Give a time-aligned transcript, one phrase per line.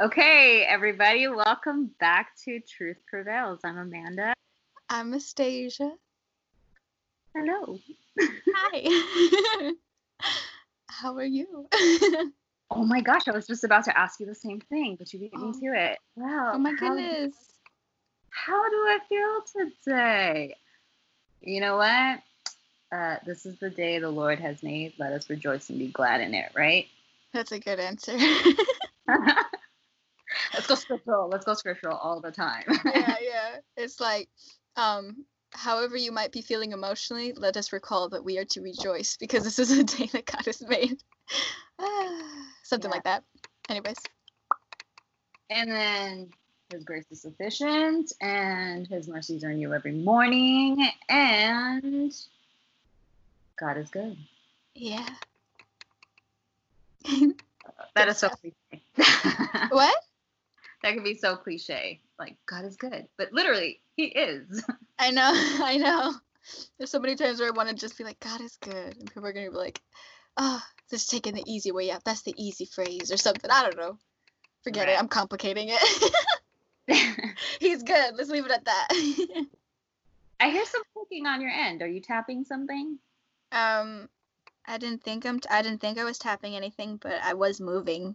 [0.00, 3.58] Okay, everybody, welcome back to Truth Prevails.
[3.64, 4.32] I'm Amanda.
[4.88, 5.90] I'm Astasia.
[7.34, 7.78] Hello.
[8.20, 9.72] Hi.
[10.88, 11.68] How are you?
[12.70, 15.18] oh my gosh, I was just about to ask you the same thing, but you
[15.18, 15.50] beat Oh.
[15.50, 15.98] me to it.
[16.14, 16.52] Wow.
[16.54, 17.34] oh my how- goodness.
[18.30, 20.54] How do I feel today?
[21.40, 22.20] You know what?
[22.92, 24.92] Uh, this is the day the Lord has made.
[24.96, 26.86] Let us rejoice and be glad in it, right?
[27.32, 28.16] That's a good answer.
[30.68, 31.28] Let's go scriptural.
[31.28, 32.64] Let's go scriptural all the time.
[32.84, 33.56] yeah, yeah.
[33.76, 34.28] It's like,
[34.76, 39.16] um, however you might be feeling emotionally, let us recall that we are to rejoice
[39.16, 41.02] because this is a day that God has made.
[42.64, 42.94] Something Yeah.
[42.94, 43.24] like that.
[43.70, 43.96] Anyways.
[45.50, 46.30] And then
[46.70, 52.14] his grace is sufficient, and his mercies are new every morning, and
[53.58, 54.16] God is good.
[54.74, 55.08] Yeah.
[57.94, 58.28] That is so
[59.70, 59.96] what?
[60.82, 62.00] That could be so cliche.
[62.18, 63.06] Like, God is good.
[63.16, 64.64] But literally, he is.
[64.98, 65.30] I know,
[65.64, 66.14] I know.
[66.78, 68.96] There's so many times where I want to just be like, God is good.
[68.96, 69.80] And people are going to be like,
[70.36, 72.04] oh, just taking the easy way out.
[72.04, 73.50] That's the easy phrase or something.
[73.50, 73.98] I don't know.
[74.64, 74.94] Forget Right.
[74.94, 74.98] it.
[74.98, 76.14] I'm complicating it.
[77.60, 78.14] He's good.
[78.16, 78.88] Let's leave it at that.
[80.40, 81.82] I hear some clicking on your end.
[81.82, 82.98] Are you tapping something?
[83.52, 84.08] um,
[84.66, 85.40] I didn't think I'm.
[85.40, 88.14] T- I didn't think I was tapping anything, but I was moving.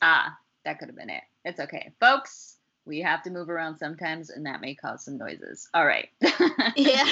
[0.00, 1.22] Ah, that could have been it.
[1.44, 1.92] It's okay.
[2.00, 2.56] Folks,
[2.86, 5.68] we have to move around sometimes, and that may cause some noises.
[5.74, 6.08] All right.
[6.76, 7.04] Yeah.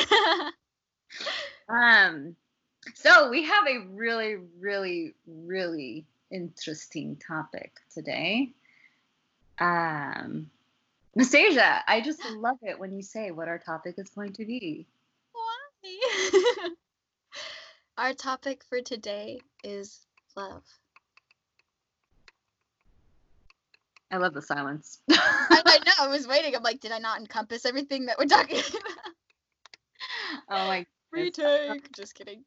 [1.68, 2.36] Um,
[2.94, 8.52] so we have a really, really, really interesting topic today.
[9.58, 10.50] Um,
[11.14, 14.86] Nastasia, I just love it when you say what our topic is going to be.
[15.32, 16.68] Why?
[17.98, 20.64] Our topic for today is love.
[24.12, 24.98] I love the silence.
[25.10, 25.92] I, I know.
[26.00, 26.54] I was waiting.
[26.54, 29.14] I'm like, did I not encompass everything that we're talking about?
[30.50, 31.90] oh my, Retake.
[31.96, 32.44] Just kidding.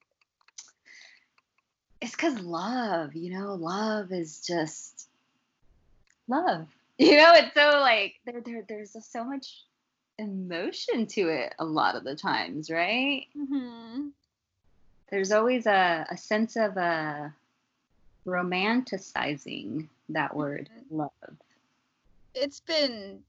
[2.02, 5.10] it's because love, you know, love is just
[6.28, 6.68] love.
[6.98, 9.66] You know, it's so like there, there, there's so much
[10.18, 13.26] emotion to it a lot of the times, right?
[13.38, 14.08] Mm-hmm.
[15.10, 17.28] there's always a, a sense of uh,
[18.26, 21.12] romanticizing that word love
[22.36, 23.22] It's been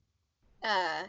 [0.62, 1.04] uh,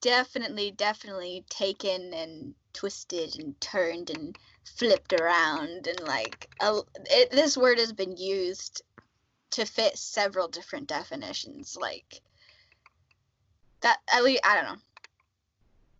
[0.00, 6.80] definitely, definitely taken and twisted and turned and flipped around and like a,
[7.10, 8.82] it, this word has been used
[9.50, 11.76] to fit several different definitions.
[11.78, 12.20] Like
[13.82, 14.80] that, at least I don't know.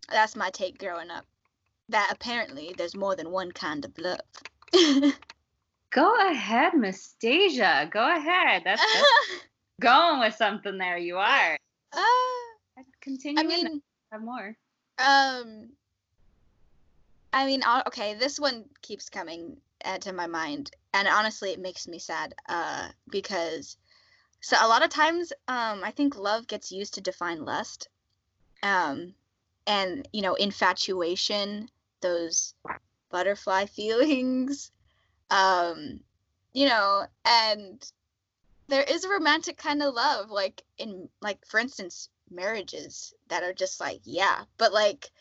[0.09, 1.25] That's my take growing up.
[1.89, 4.19] That apparently there's more than one kind of love.
[5.91, 7.89] go ahead Nastasia.
[7.91, 9.41] go ahead that's, that's
[9.81, 11.57] going with something there you are
[11.91, 13.81] Uh, continue I mean,
[14.11, 14.55] have more
[14.99, 15.69] Um,
[17.33, 21.59] I mean, uh, okay, this one keeps coming uh, to my mind, and honestly, it
[21.59, 22.35] makes me sad.
[22.47, 23.77] Uh, because
[24.41, 27.87] so a lot of times, um, I think love gets used to define lust,
[28.63, 29.13] um,
[29.65, 31.69] and you know, infatuation,
[32.01, 32.53] those
[33.09, 34.71] butterfly feelings,
[35.29, 36.01] um,
[36.53, 37.91] you know, and
[38.71, 43.53] there is a romantic kind of love, like in like for instance, marriages that are
[43.53, 45.11] just like yeah, but like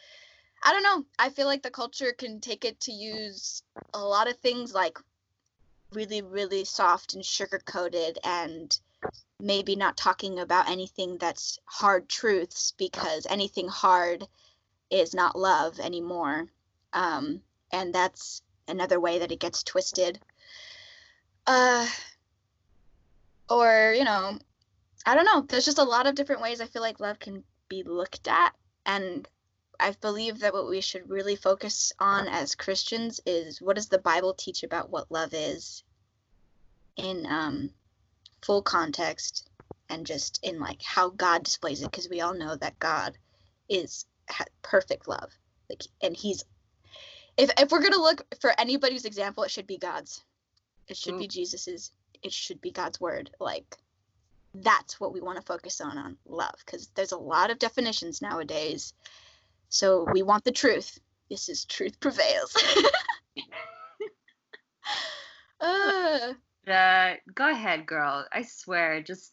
[0.62, 1.04] I don't know.
[1.18, 4.98] I feel like the culture can take it to use a lot of things like
[5.92, 8.78] really, really soft and sugar coated and
[9.40, 14.28] maybe not talking about anything that's hard truths because anything hard
[14.90, 16.46] is not love anymore.
[16.92, 20.20] Um, and that's another way that it gets twisted.
[21.48, 21.88] Uh,
[23.50, 24.38] or, you know,
[25.04, 25.42] I don't know.
[25.42, 28.54] There's just a lot of different ways I feel like love can be looked at.
[28.86, 29.28] And
[29.78, 33.98] I believe that what we should really focus on as Christians is what does the
[33.98, 35.82] Bible teach about what love is
[36.96, 37.70] in um,
[38.42, 39.48] full context
[39.88, 43.16] and just in like how God displays it because we all know that God
[43.68, 45.30] is ha- perfect love
[45.68, 46.44] like and he's
[47.36, 50.22] if if we're going to look for anybody's example it should be God's
[50.88, 53.76] it should be Jesus's it should be God's word like
[54.54, 58.20] that's what we want to focus on on love because there's a lot of definitions
[58.20, 58.94] nowadays
[59.70, 60.98] so we want the truth.
[61.30, 62.56] This is truth prevails.
[65.60, 66.32] uh,
[66.68, 69.32] uh, go ahead girl i swear just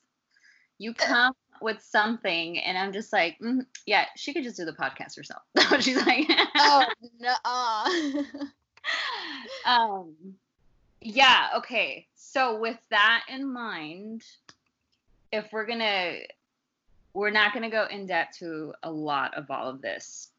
[0.78, 4.74] you come with something and i'm just like mm, yeah she could just do the
[4.74, 5.42] podcast herself
[5.80, 6.26] she's like
[6.58, 6.86] oh
[7.20, 7.34] no.
[9.66, 10.14] um
[11.08, 14.24] yeah okay so with that in mind
[15.32, 16.16] if we're gonna,
[17.14, 20.30] we're not gonna go in depth to a lot of all of this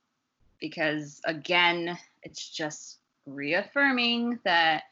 [0.60, 4.84] because again, it's just reaffirming that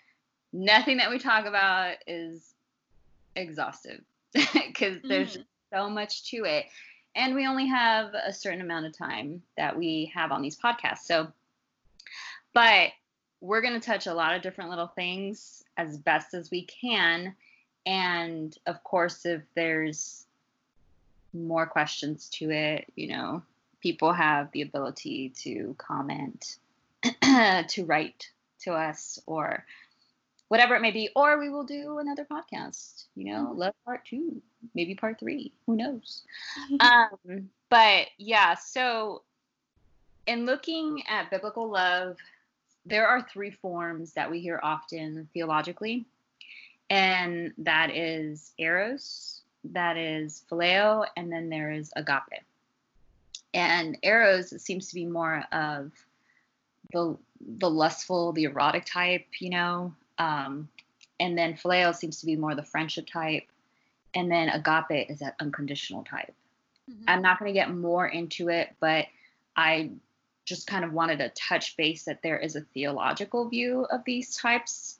[0.52, 2.55] nothing that we talk about is
[3.34, 4.00] exhaustive
[4.32, 5.08] because mm-hmm.
[5.08, 5.38] there's
[5.73, 6.67] so much to it.
[7.14, 11.05] And we only have a certain amount of time that we have on these podcasts.
[11.05, 11.28] So,
[12.52, 12.90] but
[13.41, 17.35] we're going to touch a lot of different little things as best as we can.
[17.85, 20.27] And of course, if there's
[21.33, 23.43] more questions to it, you know,
[23.81, 26.56] people have the ability to comment,
[27.23, 28.31] to write
[28.61, 29.65] to us, or
[30.49, 33.59] whatever it may be, or we will do another podcast, you know, mm-hmm.
[33.59, 34.41] love part two,
[34.75, 36.23] maybe part three, who knows?
[36.81, 39.23] um, but yeah, so
[40.27, 42.17] in looking at biblical love,
[42.87, 46.06] there are three forms that we hear often theologically,
[46.88, 52.44] and that is eros, that is phileo, and then there is agape.
[53.53, 55.93] And eros seems to be more of
[56.93, 57.17] the
[57.59, 60.69] the lustful, the erotic type, you know, um,
[61.21, 63.44] and then phileo seems to be more the friendship type.
[64.15, 66.35] And then agape is that unconditional type.
[66.91, 67.05] Mm-hmm.
[67.09, 69.06] I'm not going to get more into it, but
[69.56, 69.91] I
[70.46, 74.37] just kind of wanted to touch base that there is a theological view of these
[74.37, 74.98] types.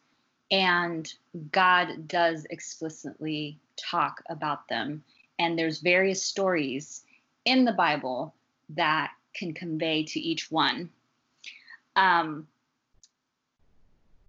[0.51, 1.11] And
[1.53, 5.03] God does explicitly talk about them.
[5.39, 7.05] And there's various stories
[7.45, 8.35] in the Bible
[8.71, 10.91] that can convey to each one.
[11.95, 12.49] Um,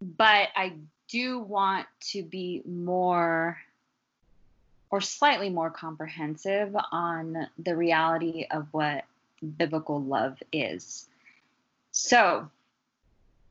[0.02, 0.74] but I
[1.08, 3.58] do want to be more
[4.90, 9.04] or slightly more comprehensive on the reality of what
[9.58, 11.08] biblical love is.
[11.92, 12.50] So,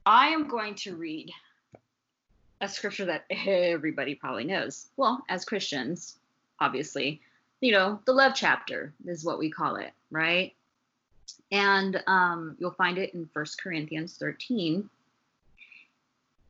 [0.05, 1.31] I am going to read
[2.61, 4.89] a scripture that everybody probably knows.
[4.97, 6.17] Well, as Christians,
[6.61, 7.21] obviously,
[7.61, 10.55] you know, the love chapter is what we call it, right?
[11.51, 14.89] And um, you'll find it in First Corinthians 13.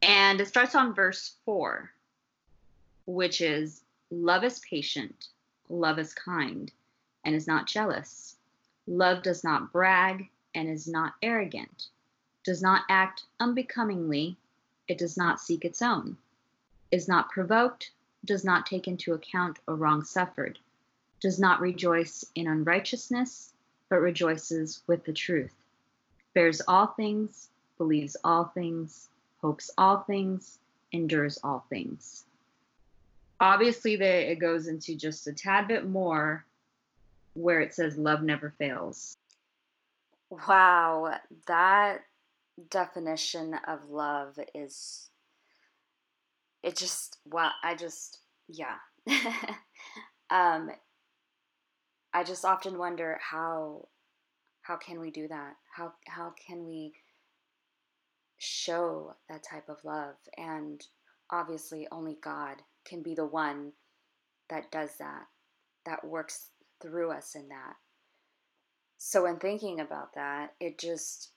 [0.02, 1.90] And it starts on verse 4,
[3.06, 5.28] which is Love is patient,
[5.68, 6.70] love is kind,
[7.24, 8.35] and is not jealous.
[8.86, 11.88] Love does not brag and is not arrogant,
[12.44, 14.36] does not act unbecomingly,
[14.86, 16.16] it does not seek its own,
[16.92, 17.90] is not provoked,
[18.24, 20.58] does not take into account a wrong suffered,
[21.20, 23.52] does not rejoice in unrighteousness,
[23.88, 25.54] but rejoices with the truth,
[26.32, 27.48] bears all things,
[27.78, 29.08] believes all things,
[29.40, 30.58] hopes all things,
[30.92, 32.24] endures all things.
[33.40, 36.44] Obviously, the, it goes into just a tad bit more
[37.36, 39.16] where it says love never fails.
[40.30, 42.00] Wow, that
[42.70, 45.10] definition of love is
[46.62, 48.76] it just wow, I just yeah.
[50.30, 50.70] um
[52.12, 53.88] I just often wonder how
[54.62, 55.54] how can we do that?
[55.74, 56.92] How how can we
[58.38, 60.16] show that type of love?
[60.38, 60.84] And
[61.30, 63.72] obviously only God can be the one
[64.48, 65.26] that does that,
[65.84, 67.74] that works through us in that.
[68.98, 71.30] So in thinking about that, it just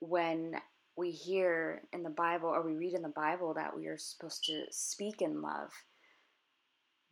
[0.00, 0.56] when
[0.96, 4.44] we hear in the Bible or we read in the Bible that we are supposed
[4.44, 5.70] to speak in love,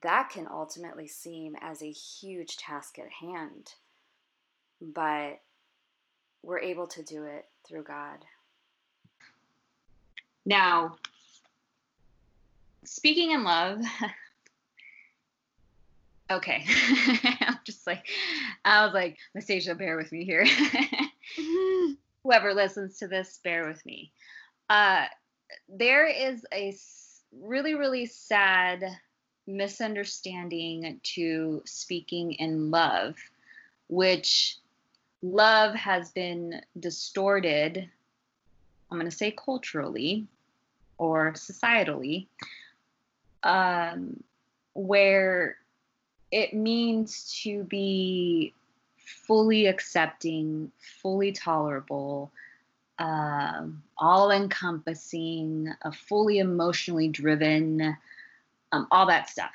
[0.02, 3.74] that can ultimately seem as a huge task at hand.
[4.80, 5.40] But
[6.42, 8.18] we're able to do it through God.
[10.46, 10.96] Now,
[12.84, 13.80] speaking in love,
[16.30, 16.64] okay.
[17.40, 18.06] I'm just like,
[18.64, 20.46] I was like, Nastasia, bear with me here.
[22.22, 24.12] Whoever listens to this, bear with me.
[24.68, 25.06] Uh,
[25.68, 26.76] there is a
[27.40, 28.84] really, really sad
[29.46, 33.16] misunderstanding to speaking in love,
[33.88, 34.58] which
[35.22, 37.88] love has been distorted,
[38.90, 40.26] I'm going to say culturally
[40.98, 42.26] or societally,
[43.42, 44.22] um,
[44.74, 45.56] where
[46.30, 48.52] it means to be
[48.98, 50.70] fully accepting,
[51.02, 52.30] fully tolerable,
[52.98, 57.96] um, all encompassing, a fully emotionally driven,
[58.72, 59.54] um, all that stuff.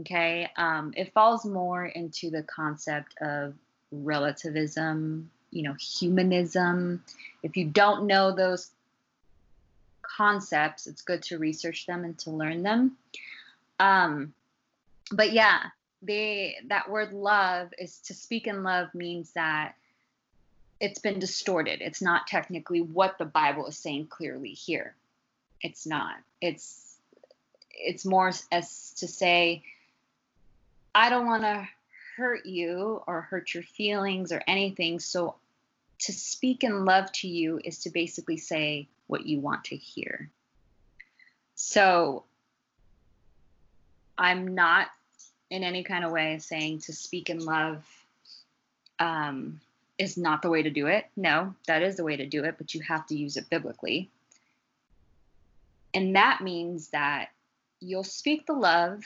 [0.00, 0.48] Okay.
[0.56, 3.54] Um, it falls more into the concept of
[3.90, 7.02] relativism, you know, humanism.
[7.42, 8.70] If you don't know those
[10.02, 12.96] concepts, it's good to research them and to learn them.
[13.80, 14.34] Um,
[15.12, 15.64] but yeah,
[16.02, 19.74] they that word love is to speak in love means that
[20.80, 21.80] it's been distorted.
[21.80, 24.94] It's not technically what the Bible is saying clearly here.
[25.60, 26.14] It's not.
[26.40, 26.96] It's
[27.70, 29.62] it's more as to say
[30.94, 31.68] I don't want to
[32.16, 34.98] hurt you or hurt your feelings or anything.
[35.00, 35.36] So
[36.00, 40.30] to speak in love to you is to basically say what you want to hear.
[41.54, 42.24] So
[44.16, 44.88] I'm not
[45.50, 47.84] in any kind of way saying to speak in love
[48.98, 49.60] um,
[49.98, 51.06] is not the way to do it.
[51.16, 54.10] No, that is the way to do it, but you have to use it biblically.
[55.94, 57.30] And that means that
[57.80, 59.04] you'll speak the love,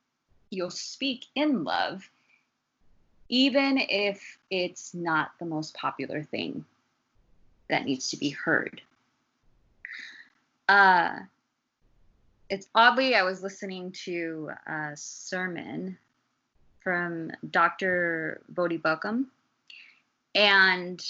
[0.50, 2.08] you'll speak in love,
[3.28, 6.64] even if it's not the most popular thing
[7.68, 8.80] that needs to be heard.
[10.68, 11.18] Uh,
[12.48, 15.98] it's oddly, I was listening to a sermon
[16.80, 18.42] from Dr.
[18.52, 19.26] Voddie Baucham,
[20.34, 21.04] and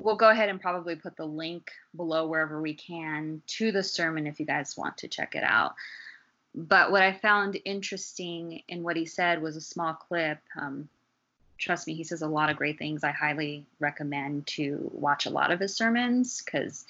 [0.00, 4.26] we'll go ahead and probably put the link below wherever we can to the sermon
[4.26, 5.74] if you guys want to check it out.
[6.54, 10.38] But what I found interesting in what he said was a small clip.
[10.60, 10.88] Um,
[11.58, 13.04] trust me, he says a lot of great things.
[13.04, 16.86] I highly recommend to watch a lot of his sermons because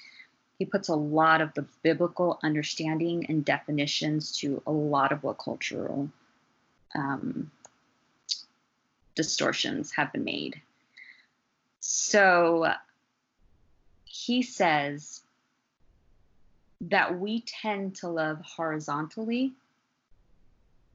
[0.57, 5.37] he puts a lot of the biblical understanding and definitions to a lot of what
[5.37, 6.09] cultural
[6.95, 7.51] um,
[9.15, 10.61] distortions have been made.
[11.79, 12.73] So
[14.05, 15.21] he says
[16.81, 19.53] that we tend to love horizontally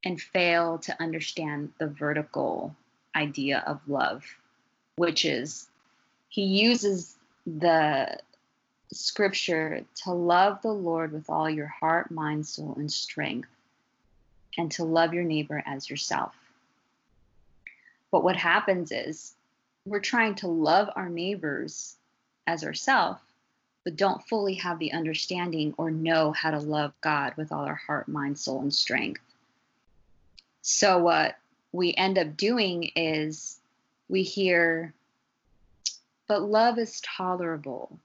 [0.05, 2.75] and fail to understand the vertical
[3.14, 4.25] idea of love,
[4.97, 5.69] which is
[6.29, 8.19] he uses the
[8.92, 13.49] scripture to love the Lord with all your heart, mind, soul, and strength,
[14.59, 16.35] and to love your neighbor as yourself.
[18.11, 19.35] But what happens is
[19.85, 21.97] we're trying to love our neighbors
[22.47, 23.20] as ourselves,
[23.85, 27.76] but don't fully have the understanding or know how to love God with all our
[27.87, 29.23] heart, mind, soul, and strength.
[30.62, 31.37] So, what
[31.73, 33.59] we end up doing is
[34.09, 34.92] we hear,
[36.26, 37.99] but love is tolerable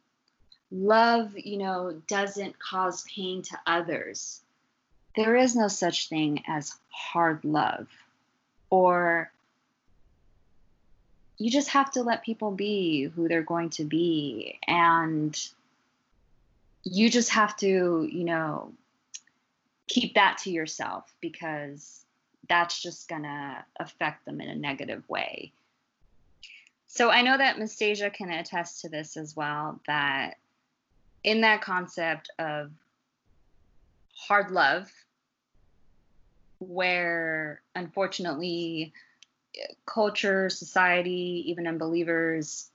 [0.72, 4.42] love, you know, doesn't cause pain to others.
[5.16, 7.88] There is no such thing as hard love.
[8.70, 9.32] Or
[11.38, 14.60] you just have to let people be who they're going to be.
[14.68, 15.38] And
[16.84, 18.74] you just have to, you know,
[19.88, 22.06] keep that to yourself because
[22.48, 25.52] that's just going to affect them in a negative way.
[26.88, 30.38] So I know that Nastasia can attest to this as well that
[31.26, 32.70] in that concept of
[34.16, 34.92] hard love,
[36.60, 38.94] where unfortunately
[39.88, 42.70] culture, society, even unbelievers,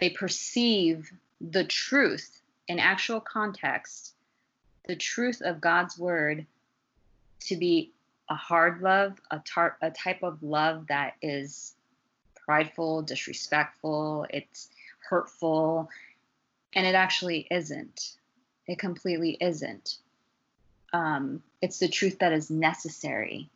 [0.00, 4.14] they perceive the truth in actual context,
[4.86, 6.46] the truth of God's word
[7.40, 7.92] to be
[8.30, 11.74] a hard love, a, tar- a type of love that is
[12.46, 14.70] prideful, disrespectful, it's
[15.06, 15.90] hurtful,
[16.74, 18.16] and it actually isn't.
[18.66, 19.96] It completely isn't.
[20.92, 23.48] Um, it's the truth that is necessary.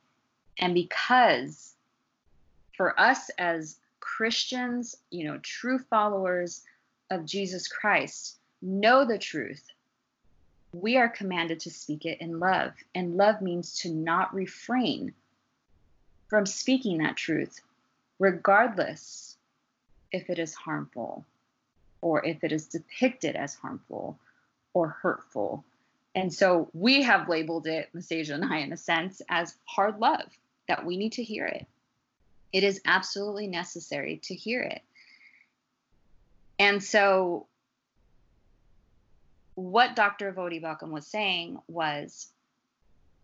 [0.58, 1.74] And because
[2.76, 6.62] for us as Christians, you know, true followers
[7.10, 9.66] of Jesus Christ, know the truth,
[10.72, 12.72] we are commanded to speak it in love.
[12.94, 15.12] And love means to not refrain
[16.28, 17.60] from speaking that truth,
[18.18, 19.36] regardless
[20.10, 21.26] if it is harmful
[22.02, 24.18] or if it is depicted as harmful
[24.74, 25.64] or hurtful.
[26.14, 30.28] And so we have labeled it, Nastasia and I, in a sense, as hard love,
[30.68, 31.66] that we need to hear it.
[32.52, 34.82] It is absolutely necessary to hear it.
[36.58, 37.46] And so
[39.54, 40.32] what Dr.
[40.32, 42.28] Voddie Baucham was saying was,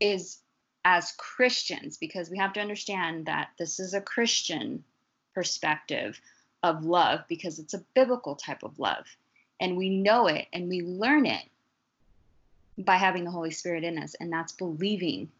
[0.00, 0.38] is
[0.84, 4.84] as Christians, because we have to understand that this is a Christian
[5.34, 6.20] perspective,
[6.62, 9.04] of love because it's a biblical type of love.
[9.60, 11.44] And we know it and we learn it
[12.76, 14.14] by having the Holy Spirit in us.
[14.14, 15.30] And that's believing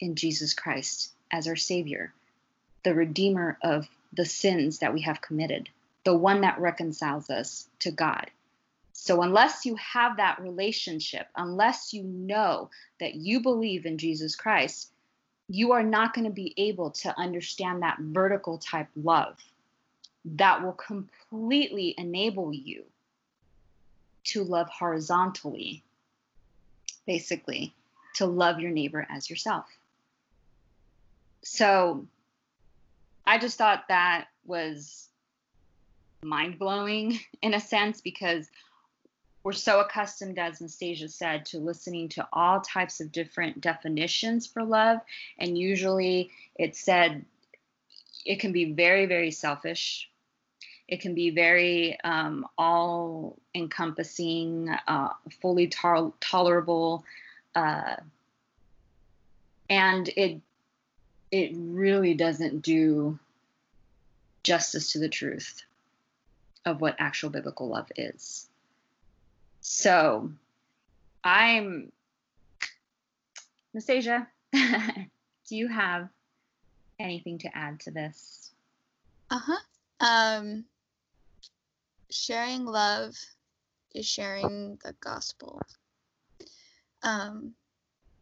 [0.00, 2.12] in Jesus Christ as our Savior,
[2.82, 5.68] the Redeemer of the sins that we have committed,
[6.04, 8.30] the one that reconciles us to God.
[8.92, 14.90] So, unless you have that relationship, unless you know that you believe in Jesus Christ,
[15.48, 19.36] you are not going to be able to understand that vertical type love
[20.24, 22.84] that will completely enable you
[24.24, 25.82] to love horizontally,
[27.06, 27.74] basically,
[28.16, 29.66] to love your neighbor as yourself.
[31.42, 32.06] So
[33.26, 35.08] I just thought that was
[36.22, 38.50] mind blowing in a sense because
[39.44, 44.62] we're so accustomed, as Nastasia said, to listening to all types of different definitions for
[44.62, 44.98] love.
[45.38, 47.24] And usually it said
[48.24, 50.10] it can be very, very selfish.
[50.86, 55.10] It can be very um, all encompassing, uh,
[55.40, 57.04] fully to- tolerable.
[57.54, 57.96] Uh,
[59.68, 60.40] and it
[61.30, 63.18] it really doesn't do
[64.42, 65.62] justice to the truth
[66.64, 68.48] of what actual biblical love is.
[69.60, 70.30] So
[71.22, 71.92] I'm
[73.74, 76.08] Nastasia, do you have
[76.98, 78.52] anything to add to this?
[79.30, 79.58] Uh-huh.
[80.00, 80.64] Um
[82.10, 83.14] sharing love
[83.94, 85.60] is sharing the gospel.
[87.02, 87.54] Um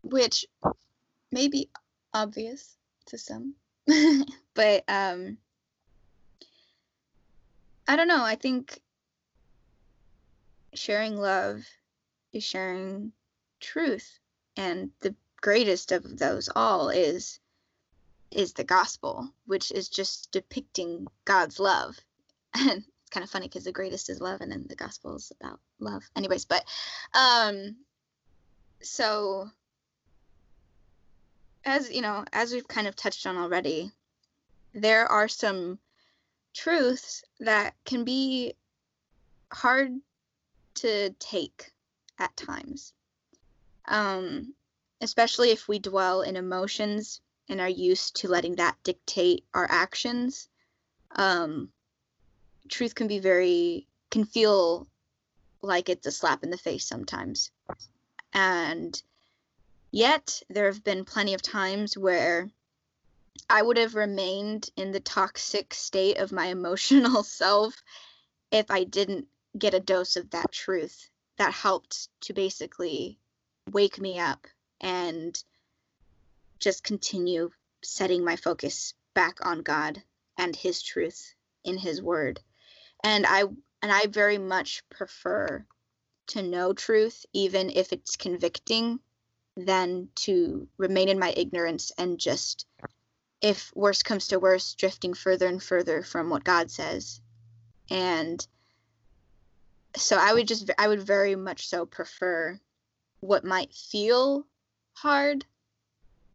[0.02, 0.47] which
[1.33, 1.71] may be
[2.14, 3.54] obvious to some.
[4.54, 5.38] but um
[7.88, 8.80] I don't know, I think
[10.75, 11.64] sharing love
[12.33, 13.12] is sharing
[13.61, 14.18] truth
[14.56, 17.38] and the greatest of those all is
[18.30, 21.97] is the gospel which is just depicting god's love
[22.54, 25.33] and it's kind of funny because the greatest is love and then the gospel is
[25.40, 26.64] about love anyways but
[27.14, 27.76] um
[28.83, 29.49] so
[31.64, 33.90] as you know as we've kind of touched on already
[34.75, 35.78] there are some
[36.54, 38.54] truths that can be
[39.52, 39.92] hard
[40.75, 41.73] to take
[42.18, 42.92] at times.
[43.87, 44.54] Um,
[45.00, 50.48] especially if we dwell in emotions and are used to letting that dictate our actions.
[51.12, 51.70] Um,
[52.68, 54.86] truth can be very, can feel
[55.62, 57.50] like it's a slap in the face sometimes.
[58.32, 59.00] And
[59.90, 62.50] yet, there have been plenty of times where
[63.48, 67.82] I would have remained in the toxic state of my emotional self
[68.50, 69.26] if I didn't
[69.59, 73.18] get a dose of that truth that helped to basically
[73.70, 74.46] wake me up
[74.80, 75.42] and
[76.59, 77.51] just continue
[77.83, 80.03] setting my focus back on God
[80.38, 82.40] and his truth in his word.
[83.03, 83.42] And I
[83.83, 85.64] and I very much prefer
[86.29, 88.99] to know truth even if it's convicting
[89.57, 92.66] than to remain in my ignorance and just
[93.40, 97.21] if worst comes to worst drifting further and further from what God says.
[97.90, 98.47] And
[99.97, 102.59] so I would just I would very much so prefer
[103.21, 104.47] what might feel
[104.95, 105.45] hard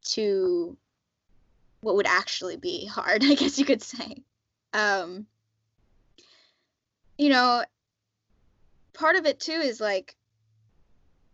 [0.04, 0.78] to
[1.82, 4.24] what would actually be hard, I guess you could say.
[4.74, 5.26] Um
[7.18, 7.64] you know,
[8.94, 10.16] part of it too is like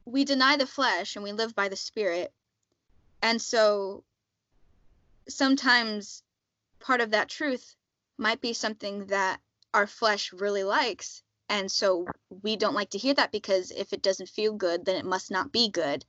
[0.05, 2.33] we deny the flesh and we live by the spirit.
[3.21, 4.03] And so
[5.27, 6.23] sometimes
[6.79, 7.75] part of that truth
[8.17, 9.39] might be something that
[9.73, 12.05] our flesh really likes and so
[12.43, 15.31] we don't like to hear that because if it doesn't feel good, then it must
[15.31, 16.03] not be good.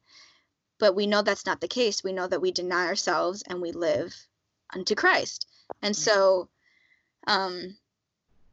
[0.79, 2.05] But we know that's not the case.
[2.05, 4.15] We know that we deny ourselves and we live
[4.73, 5.47] unto Christ.
[5.83, 5.99] And mm.
[5.99, 6.49] so
[7.27, 7.77] um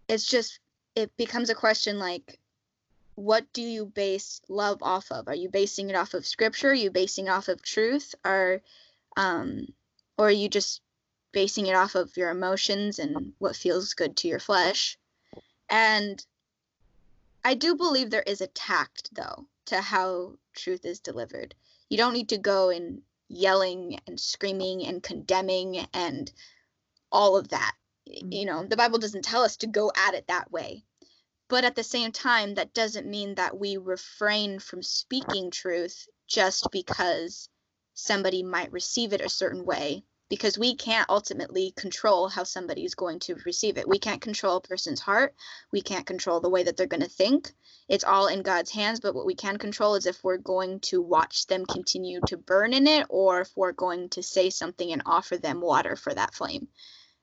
[0.08, 0.60] it's just
[0.96, 2.40] it becomes a question like
[3.16, 5.28] what do you base love off of?
[5.30, 6.72] Are you basing it off of scripture?
[6.72, 8.14] Are you basing it off of truth?
[8.26, 8.62] Or
[9.16, 9.68] um
[10.18, 10.82] or are you just
[11.32, 14.98] basing it off of your emotions and what feels good to your flesh?
[15.70, 16.24] And
[17.44, 21.54] I do believe there is a tact, though, to how truth is delivered.
[21.90, 26.32] You don't need to go and yelling and screaming and condemning and
[27.12, 27.76] all of that.
[28.10, 28.32] Mm-hmm.
[28.32, 30.84] You know, the Bible doesn't tell us to go at it that way.
[31.48, 36.68] But at the same time, that doesn't mean that we refrain from speaking truth just
[36.72, 37.50] because
[37.94, 42.96] somebody might receive it a certain way because we can't ultimately control how somebody is
[42.96, 43.88] going to receive it.
[43.88, 45.36] We can't control a person's heart.
[45.72, 47.54] We can't control the way that they're going to think.
[47.88, 51.02] It's all in God's hands, but what we can control is if we're going to
[51.02, 55.04] watch them continue to burn in it or if we're going to say something and
[55.06, 56.68] offer them water for that flame.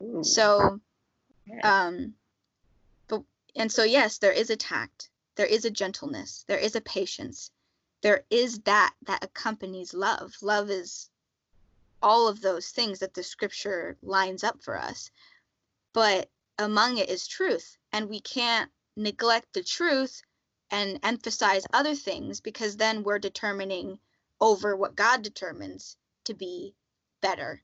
[0.00, 0.22] Ooh.
[0.22, 0.80] So
[1.64, 2.14] um
[3.08, 3.22] but
[3.56, 5.10] and so yes, there is a tact.
[5.34, 6.44] There is a gentleness.
[6.46, 7.50] There is a patience.
[8.02, 10.34] There is that that accompanies love.
[10.40, 11.08] Love is
[12.02, 15.10] all of those things that the scripture lines up for us.
[15.92, 17.76] But among it is truth.
[17.92, 20.22] And we can't neglect the truth
[20.70, 23.98] and emphasize other things because then we're determining
[24.40, 26.74] over what God determines to be
[27.20, 27.62] better.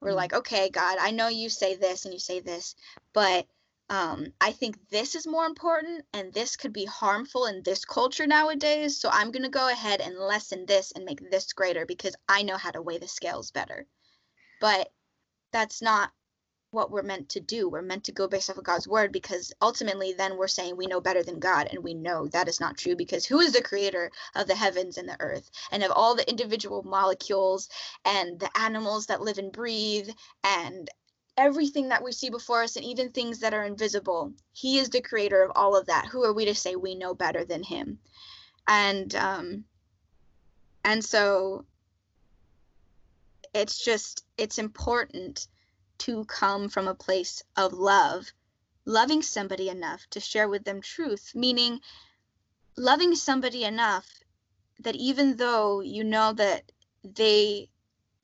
[0.00, 0.16] We're mm-hmm.
[0.16, 2.74] like, okay, God, I know you say this and you say this,
[3.12, 3.46] but
[3.88, 8.26] um, I think this is more important and this could be harmful in this culture
[8.26, 8.98] nowadays.
[9.00, 12.42] So I'm going to go ahead and lessen this and make this greater because I
[12.42, 13.86] know how to weigh the scales better.
[14.60, 14.90] But
[15.52, 16.10] that's not
[16.72, 17.68] what we're meant to do.
[17.68, 20.86] We're meant to go based off of God's word because ultimately then we're saying we
[20.86, 23.62] know better than God and we know that is not true because who is the
[23.62, 27.68] creator of the heavens and the earth and of all the individual molecules
[28.04, 30.10] and the animals that live and breathe
[30.42, 30.90] and
[31.36, 34.32] everything that we see before us and even things that are invisible.
[34.52, 36.06] He is the creator of all of that.
[36.06, 37.98] Who are we to say we know better than him?
[38.66, 39.64] And um
[40.84, 41.64] and so
[43.54, 45.48] it's just it's important
[45.98, 48.30] to come from a place of love,
[48.84, 51.80] loving somebody enough to share with them truth, meaning
[52.76, 54.06] loving somebody enough
[54.80, 56.70] that even though you know that
[57.02, 57.68] they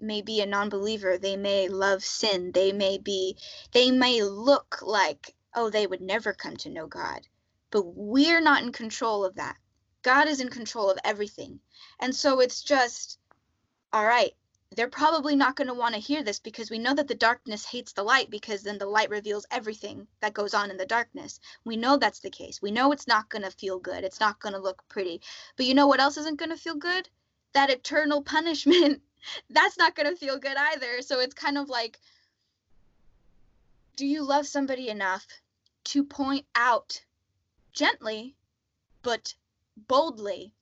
[0.02, 3.36] may be a non-believer they may love sin they may be
[3.72, 7.26] they may look like oh they would never come to know god
[7.70, 9.56] but we're not in control of that
[10.02, 11.60] god is in control of everything
[12.00, 13.18] and so it's just
[13.92, 14.34] all right
[14.74, 17.66] they're probably not going to want to hear this because we know that the darkness
[17.66, 21.40] hates the light because then the light reveals everything that goes on in the darkness.
[21.64, 22.62] We know that's the case.
[22.62, 24.04] We know it's not going to feel good.
[24.04, 25.20] It's not going to look pretty.
[25.56, 27.08] But you know what else isn't going to feel good?
[27.52, 29.02] That eternal punishment.
[29.50, 31.02] That's not going to feel good either.
[31.02, 31.98] So it's kind of like
[33.96, 35.26] do you love somebody enough
[35.84, 37.04] to point out
[37.72, 38.34] gently
[39.02, 39.34] but
[39.76, 40.54] boldly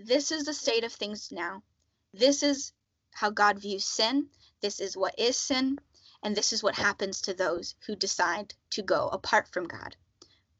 [0.00, 1.64] this is the state of things now.
[2.12, 2.72] This is
[3.10, 4.30] how God views sin.
[4.60, 5.80] This is what is sin.
[6.22, 9.96] And this is what happens to those who decide to go apart from God.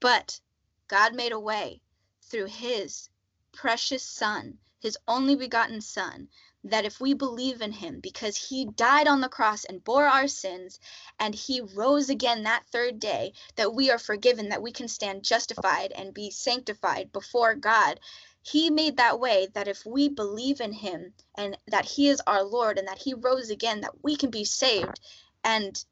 [0.01, 0.41] But
[0.89, 1.83] God made a way
[2.23, 3.11] through his
[3.53, 6.29] precious Son, his only begotten Son,
[6.65, 10.29] that if we believe in him, because he died on the cross and bore our
[10.29, 10.81] sins,
[11.19, 15.25] and he rose again that third day, that we are forgiven, that we can stand
[15.25, 18.01] justified and be sanctified before God
[18.43, 22.43] he made that way that if we believe in him and that he is our
[22.43, 25.01] Lord and that he rose again, that we can be saved
[25.45, 25.85] and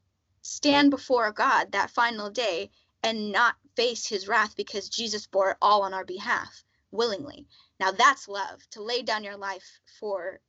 [0.42, 2.70] stand before God that final day
[3.02, 7.46] and not face his wrath because Jesus bore it all on our behalf willingly.
[7.78, 10.40] Now that's love to lay down your life for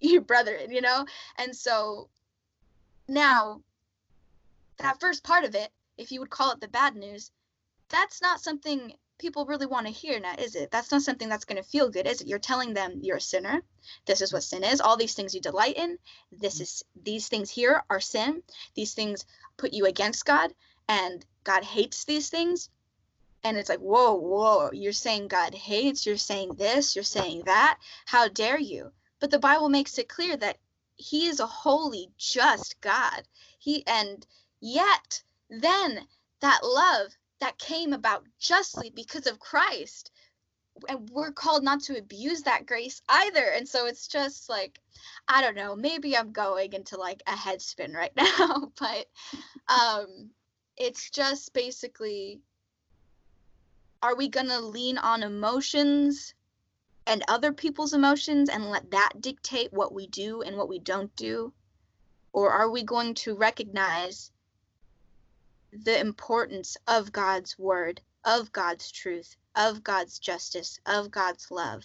[0.00, 1.06] your brother, you know?
[1.38, 2.08] And so
[3.08, 3.62] now
[4.78, 7.30] that first part of it, if you would call it the bad news,
[7.88, 10.70] that's not something people really want to hear now, is it?
[10.70, 12.26] That's not something that's going to feel good, is it?
[12.26, 13.62] You're telling them you're a sinner.
[14.04, 14.80] This is what sin is.
[14.80, 15.98] All these things you delight in.
[16.32, 18.42] This is these things here are sin.
[18.74, 19.24] These things
[19.56, 20.52] put you against God,
[20.88, 22.68] and God hates these things.
[23.42, 27.78] And it's like, whoa, whoa, you're saying God hates, you're saying this, you're saying that.
[28.04, 28.92] How dare you?
[29.26, 30.58] But the Bible makes it clear that
[30.94, 33.26] He is a holy, just God.
[33.58, 34.24] He and
[34.60, 36.06] yet then
[36.38, 40.12] that love that came about justly because of Christ.
[40.88, 43.42] And we're called not to abuse that grace either.
[43.42, 44.78] And so it's just like,
[45.26, 49.06] I don't know, maybe I'm going into like a head spin right now, but
[49.66, 50.30] um
[50.76, 52.42] it's just basically
[54.04, 56.32] are we going to lean on emotions
[57.06, 61.14] and other people's emotions and let that dictate what we do and what we don't
[61.16, 61.52] do?
[62.32, 64.32] Or are we going to recognize
[65.72, 71.84] the importance of God's word, of God's truth, of God's justice, of God's love,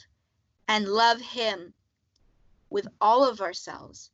[0.68, 1.74] and love Him
[2.70, 4.10] with all of ourselves,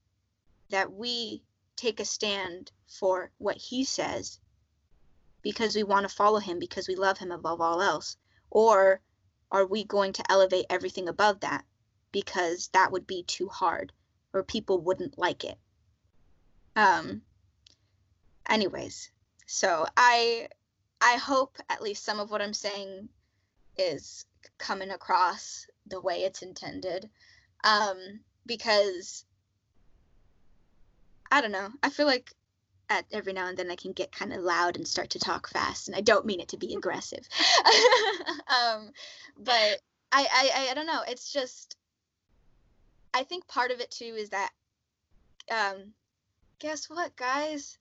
[0.69, 1.41] that we
[1.75, 4.39] take a stand for what He says
[5.41, 8.17] because we want to follow Him, because we love Him above all else?
[8.49, 9.01] Or
[9.51, 11.65] are we going to elevate everything above that
[12.11, 13.91] because that would be too hard
[14.33, 15.57] or people wouldn't like it?
[16.75, 17.21] Um,
[18.47, 19.11] anyways,
[19.45, 20.49] so I
[21.01, 23.09] I hope at least some of what I'm saying
[23.77, 24.25] is
[24.57, 27.09] coming across the way it's intended.
[27.63, 29.25] Um, because
[31.31, 31.69] I don't know.
[31.83, 32.33] I feel like
[32.89, 35.49] at every now and then I can get kind of loud and start to talk
[35.49, 37.27] fast, and I don't mean it to be aggressive.
[38.47, 38.91] um,
[39.37, 41.03] but I, I I don't know.
[41.07, 41.75] It's just
[43.13, 44.51] I think part of it too is that
[45.51, 45.93] um,
[46.59, 47.77] guess what, guys?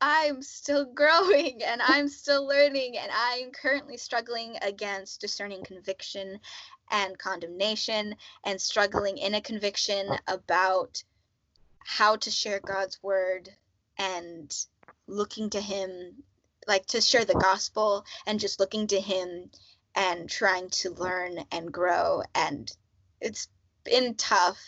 [0.00, 6.40] I'm still growing and I'm still learning, and I'm currently struggling against discerning conviction
[6.90, 11.02] and condemnation and struggling in a conviction about
[11.84, 13.50] how to share God's word
[13.98, 14.54] and
[15.06, 16.22] looking to Him,
[16.66, 19.50] like to share the gospel and just looking to Him
[19.94, 22.22] and trying to learn and grow.
[22.34, 22.70] And
[23.20, 23.48] it's
[23.84, 24.58] been tough.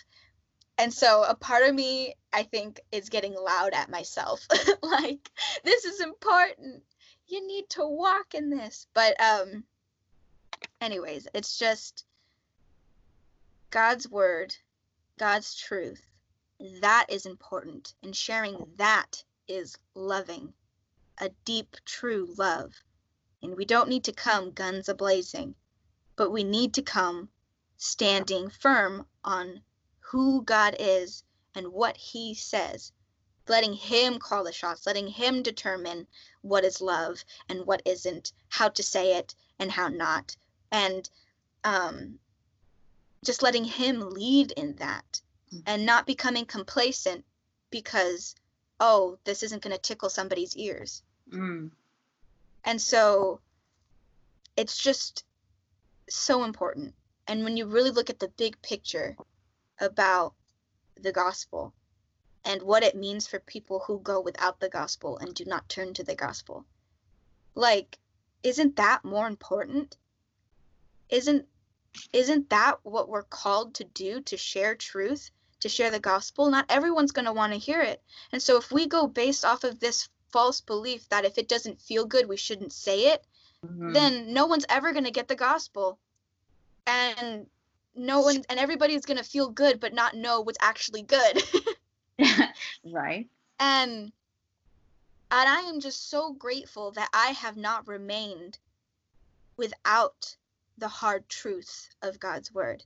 [0.78, 4.46] And so a part of me i think is getting loud at myself.
[4.82, 5.30] Like
[5.62, 6.82] this is important.
[7.26, 8.86] You need to walk in this.
[8.94, 9.64] But um
[10.80, 12.04] anyways it's just
[13.70, 14.54] god's word
[15.18, 16.02] god's truth
[16.80, 20.52] that is important and sharing that is loving,
[21.16, 22.74] a deep, true love.
[23.42, 25.54] And we don't need to come guns a blazing,
[26.16, 27.30] but we need to come
[27.78, 29.62] standing firm on
[30.00, 32.92] who God is and what He says,
[33.48, 36.06] letting Him call the shots, letting Him determine
[36.42, 40.36] what is love and what isn't, how to say it and how not,
[40.70, 41.08] and
[41.64, 42.18] um,
[43.24, 45.22] just letting Him lead in that.
[45.66, 47.24] And not becoming complacent
[47.70, 48.34] because,
[48.78, 51.02] oh, this isn't going to tickle somebody's ears.
[51.32, 51.70] Mm.
[52.64, 53.40] And so
[54.56, 55.24] it's just
[56.08, 56.94] so important.
[57.26, 59.16] And when you really look at the big picture
[59.80, 60.34] about
[61.00, 61.72] the gospel
[62.44, 65.94] and what it means for people who go without the gospel and do not turn
[65.94, 66.64] to the gospel,
[67.54, 67.98] like,
[68.42, 69.96] isn't that more important?
[71.08, 71.46] Isn't
[72.12, 76.66] isn't that what we're called to do to share truth to share the gospel not
[76.68, 78.02] everyone's going to want to hear it.
[78.32, 81.80] And so if we go based off of this false belief that if it doesn't
[81.80, 83.24] feel good we shouldn't say it
[83.66, 83.92] mm-hmm.
[83.92, 85.98] then no one's ever going to get the gospel.
[86.86, 87.46] And
[87.94, 91.42] no one and everybody's going to feel good but not know what's actually good.
[92.84, 93.28] Right.
[93.58, 94.12] And
[95.30, 98.58] and i am just so grateful that i have not remained
[99.56, 100.34] without
[100.78, 102.82] the hard truths of God's word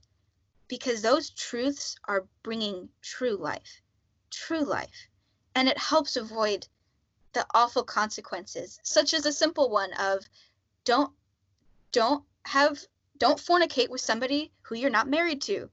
[0.67, 3.81] because those truths are bringing true life,
[4.31, 5.07] true life.
[5.53, 6.67] And it helps avoid
[7.33, 10.25] the awful consequences, such as a simple one of
[10.85, 11.13] don't
[11.91, 12.79] don't have
[13.17, 15.69] don't fornicate with somebody who you're not married to.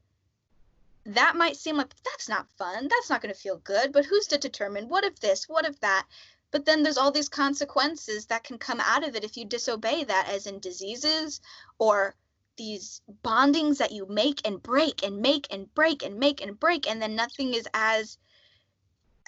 [1.05, 2.87] That might seem like that's not fun.
[2.87, 5.79] That's not going to feel good, but who's to determine what if this, what if
[5.81, 6.07] that?
[6.51, 10.03] But then there's all these consequences that can come out of it if you disobey
[10.03, 11.41] that, as in diseases
[11.79, 12.15] or
[12.57, 16.89] these bondings that you make and break and make and break and make and break,
[16.89, 18.17] and then nothing is as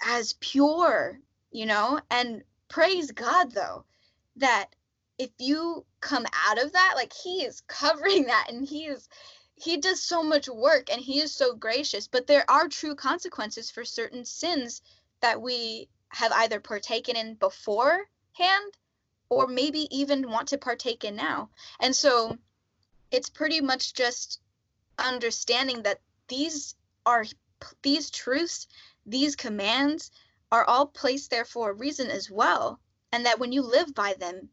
[0.04, 2.00] as pure, you know?
[2.10, 3.84] And praise God though,
[4.36, 4.68] that
[5.18, 9.08] if you come out of that, like he is covering that and he is
[9.58, 13.70] he does so much work and he is so gracious, but there are true consequences
[13.70, 14.82] for certain sins
[15.20, 18.06] that we have either partaken in beforehand
[19.30, 21.48] or maybe even want to partake in now.
[21.80, 22.36] And so
[23.10, 24.40] it's pretty much just
[24.98, 27.24] understanding that these are
[27.82, 28.66] these truths,
[29.06, 30.10] these commands
[30.52, 32.80] are all placed there for a reason as well.
[33.12, 34.48] And that when you live by them,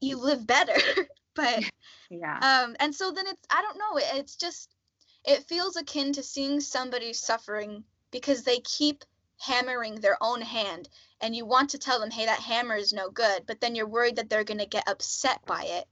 [0.00, 0.78] you live better.
[1.34, 1.64] but
[2.10, 2.38] yeah.
[2.38, 4.74] Um, and so then it's I don't know, it's just
[5.24, 9.04] it feels akin to seeing somebody suffering because they keep
[9.38, 10.88] hammering their own hand
[11.20, 13.88] and you want to tell them hey that hammer is no good but then you're
[13.88, 15.86] worried that they're going to get upset by it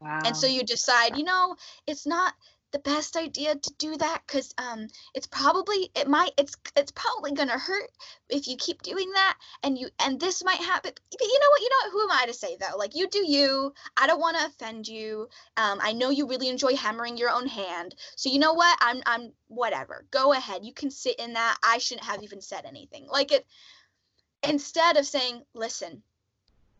[0.00, 0.20] wow.
[0.24, 1.56] and so you decide you know
[1.86, 2.34] it's not
[2.72, 7.32] the best idea to do that because um it's probably it might it's it's probably
[7.32, 7.90] gonna hurt
[8.28, 10.92] if you keep doing that and you and this might happen.
[11.10, 11.60] But you know what?
[11.62, 12.76] You know what, who am i to say though?
[12.76, 13.72] Like you do you.
[13.96, 15.28] I don't want to offend you.
[15.56, 17.94] Um i know you really enjoy hammering your own hand.
[18.16, 18.76] So you know what?
[18.80, 20.04] I'm i'm whatever.
[20.10, 20.64] Go ahead.
[20.64, 21.56] You can sit in that.
[21.62, 23.06] I shouldn't have even said anything.
[23.10, 23.46] Like it
[24.42, 26.02] instead of saying listen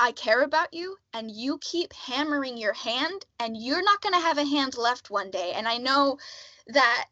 [0.00, 4.20] I care about you and you keep hammering your hand and you're not going to
[4.20, 5.52] have a hand left one day.
[5.54, 6.18] And I know
[6.68, 7.06] that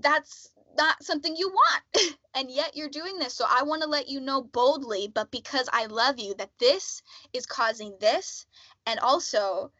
[0.00, 2.16] that's not something you want.
[2.34, 3.34] and yet you're doing this.
[3.34, 7.02] So I want to let you know boldly, but because I love you, that this
[7.32, 8.46] is causing this.
[8.86, 9.72] And also,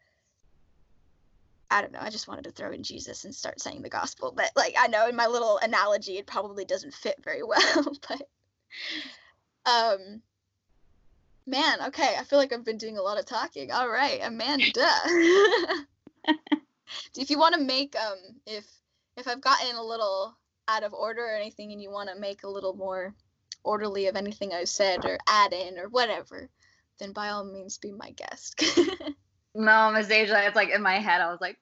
[1.69, 1.99] I don't know.
[2.01, 4.33] I just wanted to throw in Jesus and start saying the gospel.
[4.35, 7.91] But like, I know in my little analogy, it probably doesn't fit very well.
[8.07, 8.27] but,
[9.71, 10.23] um,
[11.49, 12.13] Man, okay.
[12.15, 13.71] I feel like I've been doing a lot of talking.
[13.71, 14.87] All right, Amanda.
[17.17, 18.65] if you want to make um if
[19.17, 22.43] if I've gotten a little out of order or anything and you want to make
[22.43, 23.15] a little more
[23.63, 26.51] orderly of anything I've said or add in or whatever,
[26.99, 28.63] then by all means be my guest.
[29.55, 31.57] no, Miss Asia, it's like in my head I was like.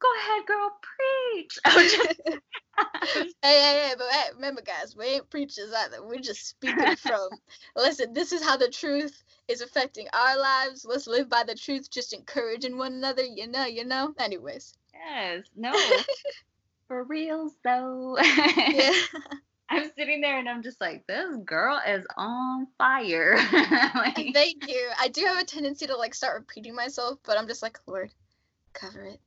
[0.00, 1.58] Go ahead, girl, preach.
[3.14, 6.02] hey, hey, hey, but hey, remember, guys, we ain't preachers either.
[6.02, 7.28] We're just speaking from.
[7.76, 10.86] Listen, this is how the truth is affecting our lives.
[10.88, 13.24] Let's live by the truth, just encouraging one another.
[13.24, 14.14] You know, you know.
[14.18, 14.74] Anyways.
[14.94, 15.44] Yes.
[15.56, 15.72] No.
[16.88, 18.18] For reals, though.
[18.18, 18.92] yeah.
[19.68, 23.36] I'm sitting there and I'm just like, this girl is on fire.
[23.94, 24.90] like, Thank you.
[24.98, 28.10] I do have a tendency to like start repeating myself, but I'm just like, Lord,
[28.72, 29.20] cover it,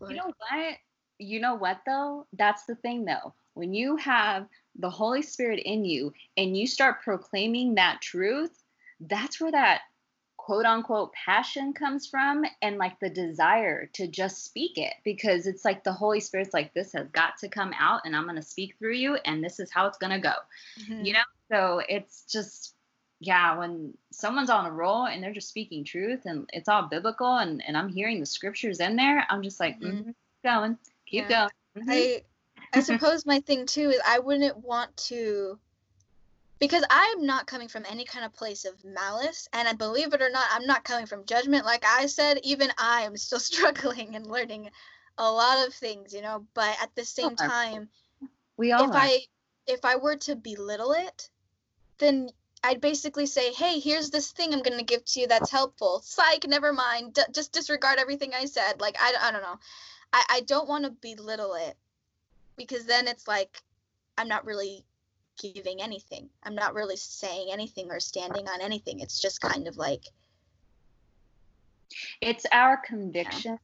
[0.00, 0.12] Lord.
[0.12, 0.76] You know what?
[1.20, 2.26] you know what though?
[2.32, 3.34] That's the thing though.
[3.54, 4.46] When you have
[4.78, 8.62] the Holy Spirit in you and you start proclaiming that truth,
[9.00, 9.82] that's where that
[10.38, 15.64] quote unquote passion comes from and like the desire to just speak it because it's
[15.64, 18.42] like the Holy Spirit's like, this has got to come out and I'm going to
[18.42, 20.34] speak through you and this is how it's going to go.
[20.80, 21.04] Mm-hmm.
[21.04, 21.20] You know?
[21.52, 22.74] So it's just,
[23.20, 27.36] yeah, when someone's on a roll and they're just speaking truth and it's all biblical
[27.36, 29.98] and, and I'm hearing the scriptures in there, I'm just like, mm-hmm.
[29.98, 30.10] Mm-hmm,
[30.42, 31.48] going, keep yeah.
[31.76, 31.84] going.
[31.84, 31.90] Mm-hmm.
[31.90, 32.22] I
[32.72, 35.58] I suppose my thing too is I wouldn't want to
[36.58, 40.22] because I'm not coming from any kind of place of malice, and I believe it
[40.22, 41.64] or not, I'm not coming from judgment.
[41.64, 44.70] Like I said, even I am still struggling and learning
[45.18, 46.46] a lot of things, you know.
[46.54, 47.88] But at the same time,
[48.56, 48.96] we all if are.
[48.96, 49.20] I
[49.66, 51.28] if I were to belittle it,
[51.98, 52.30] then
[52.62, 56.46] I'd basically say, "Hey, here's this thing I'm gonna give to you that's helpful." Psych,
[56.46, 57.14] never mind.
[57.14, 58.80] D- just disregard everything I said.
[58.80, 59.58] Like I, I don't know.
[60.12, 61.76] I, I don't want to belittle it
[62.56, 63.62] because then it's like
[64.18, 64.84] I'm not really
[65.40, 66.28] giving anything.
[66.42, 69.00] I'm not really saying anything or standing on anything.
[69.00, 70.04] It's just kind of like
[72.20, 73.58] it's our conviction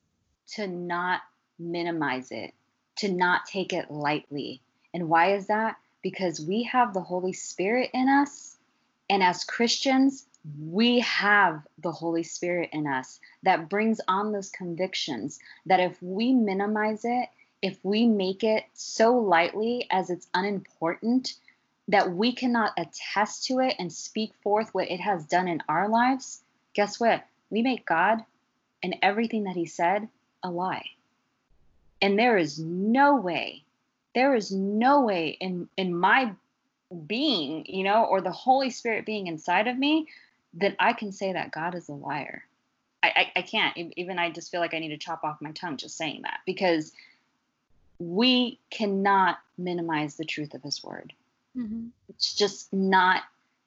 [0.54, 1.20] to not
[1.58, 2.54] minimize it,
[2.96, 4.62] to not take it lightly.
[4.94, 5.76] And why is that?
[6.02, 8.55] Because we have the Holy Spirit in us.
[9.08, 10.26] And as Christians,
[10.60, 16.32] we have the Holy Spirit in us that brings on those convictions that if we
[16.32, 17.28] minimize it,
[17.62, 21.34] if we make it so lightly as it's unimportant,
[21.88, 25.88] that we cannot attest to it and speak forth what it has done in our
[25.88, 26.42] lives,
[26.74, 27.24] guess what?
[27.50, 28.24] We make God
[28.82, 30.08] and everything that He said
[30.42, 30.84] a lie.
[32.02, 33.64] And there is no way,
[34.14, 36.32] there is no way in, in my
[37.06, 40.08] being, you know, or the Holy Spirit being inside of me
[40.54, 42.44] that I can say that God is a liar.
[43.02, 43.76] I, I, I can't.
[43.96, 46.40] Even I just feel like I need to chop off my tongue just saying that
[46.46, 46.92] because
[47.98, 51.12] we cannot minimize the truth of His word.
[51.56, 51.88] Mm-hmm.
[52.08, 53.22] It's just not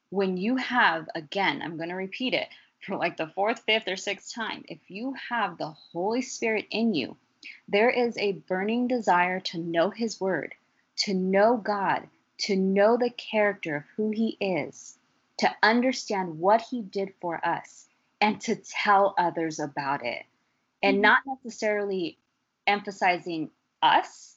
[0.09, 2.47] when you have, again, I'm going to repeat it
[2.85, 4.63] for like the fourth, fifth, or sixth time.
[4.67, 7.17] If you have the Holy Spirit in you,
[7.67, 10.53] there is a burning desire to know His Word,
[10.97, 12.07] to know God,
[12.39, 14.97] to know the character of who He is,
[15.37, 17.87] to understand what He did for us,
[18.21, 20.23] and to tell others about it.
[20.81, 21.01] And mm-hmm.
[21.01, 22.17] not necessarily
[22.67, 23.49] emphasizing
[23.81, 24.35] us,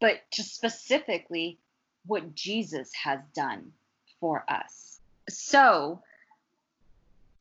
[0.00, 1.58] but just specifically
[2.06, 3.72] what Jesus has done
[4.20, 5.00] for us.
[5.28, 6.02] So,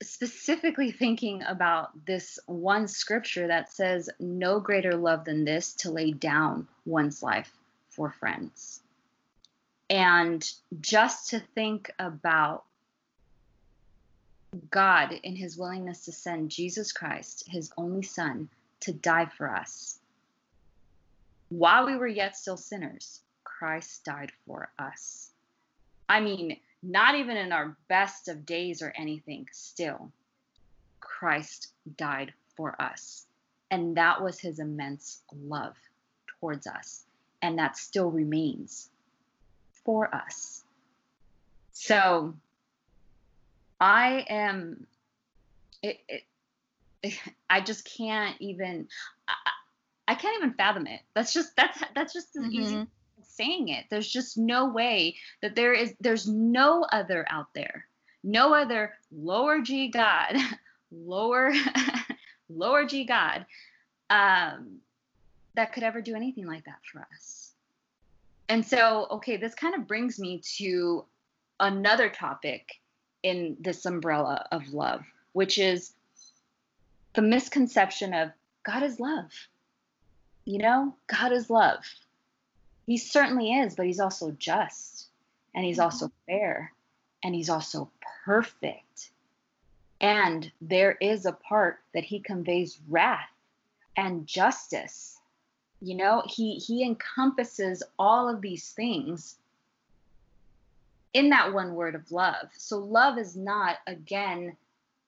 [0.01, 6.11] specifically thinking about this one scripture that says, No greater love than this to lay
[6.11, 7.51] down one's life
[7.89, 8.82] for friends.
[9.93, 10.51] And
[10.81, 12.63] just to think about
[14.71, 19.99] God in his willingness to send Jesus Christ, his only son, to die for us
[21.49, 25.29] while we were yet still sinners Christ died for us.
[26.09, 30.11] I mean, not even in our best of days or anything, still,
[30.99, 33.27] Christ died for us.
[33.69, 35.75] And that was his immense love
[36.39, 37.05] towards us.
[37.43, 38.89] And that still remains
[39.85, 40.63] for us.
[41.71, 42.33] So
[43.79, 44.87] I am,
[45.81, 47.19] it, it,
[47.49, 48.87] I just can't even,
[49.27, 49.33] I,
[50.07, 51.01] I, can't even fathom it.
[51.13, 52.51] That's just, that's, that's just mm-hmm.
[52.51, 52.87] easy
[53.35, 53.85] saying it.
[53.89, 57.87] There's just no way that there is there's no other out there.
[58.23, 60.35] No other lower G God,
[60.91, 61.53] lower
[62.49, 63.45] lower G God
[64.09, 64.77] um,
[65.55, 67.42] that could ever do anything like that for us.
[68.53, 71.05] And so, okay, this kind of brings me to
[71.59, 72.69] another topic
[73.23, 75.93] in this umbrella of love, which is
[77.15, 78.29] the misconception of
[78.63, 79.31] God is love.
[80.45, 81.83] You know, God is love.
[82.85, 85.07] He certainly is, but he's also just
[85.55, 86.71] and he's also fair
[87.23, 87.89] and he's also
[88.23, 89.09] perfect.
[89.99, 93.31] And there is a part that he conveys wrath
[93.97, 95.12] and justice.
[95.83, 99.35] You know, he he encompasses all of these things
[101.13, 102.47] in that one word of love.
[102.57, 104.55] So love is not again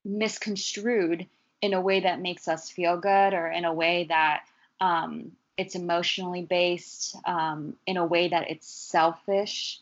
[0.03, 1.27] misconstrued
[1.61, 4.43] in a way that makes us feel good or in a way that
[4.81, 9.79] um, it's emotionally based um, in a way that it's selfish.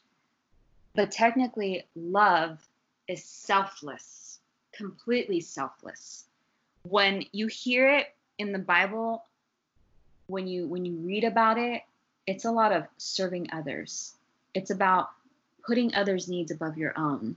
[0.93, 2.59] But technically, love
[3.07, 4.39] is selfless,
[4.73, 6.25] completely selfless.
[6.83, 9.25] When you hear it in the Bible,
[10.27, 11.83] when you when you read about it,
[12.27, 14.13] it's a lot of serving others.
[14.53, 15.09] It's about
[15.65, 17.35] putting others' needs above your own.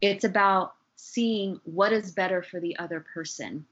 [0.00, 3.66] It's about seeing what is better for the other person.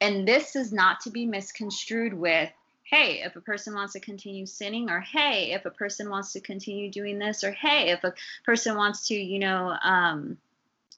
[0.00, 2.50] And this is not to be misconstrued with
[2.92, 6.40] hey, if a person wants to continue sinning, or hey, if a person wants to
[6.40, 8.12] continue doing this, or hey, if a
[8.44, 10.36] person wants to, you know, um,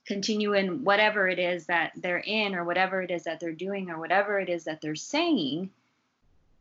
[0.05, 3.91] continue in whatever it is that they're in, or whatever it is that they're doing,
[3.91, 5.71] or whatever it is that they're saying,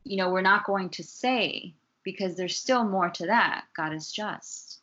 [0.03, 1.73] you know, we're not going to say
[2.03, 3.65] because there's still more to that.
[3.75, 4.79] God is just,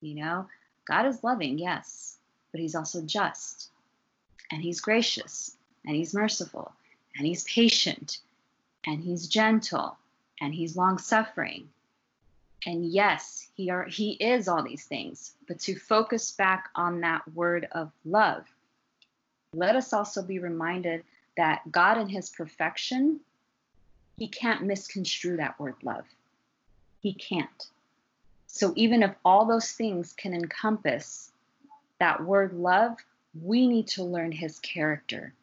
[0.00, 0.46] you know.
[0.86, 2.18] God is loving, yes,
[2.52, 3.70] but he's also just
[4.50, 5.56] and he's gracious
[5.86, 6.72] and he's merciful
[7.16, 8.18] and he's patient
[8.86, 9.96] and he's gentle
[10.40, 11.68] and he's long suffering.
[12.66, 17.22] And yes, he are he is all these things, but to focus back on that
[17.34, 18.46] word of love.
[19.52, 21.04] Let us also be reminded
[21.36, 23.20] that God in his perfection,
[24.16, 26.04] he can't misconstrue that word love.
[27.00, 27.68] He can't.
[28.46, 31.32] So even if all those things can encompass
[31.98, 32.96] that word love,
[33.42, 35.34] we need to learn his character.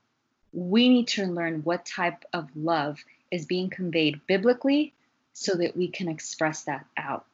[0.53, 2.99] We need to learn what type of love
[3.29, 4.93] is being conveyed biblically
[5.33, 7.25] so that we can express that out,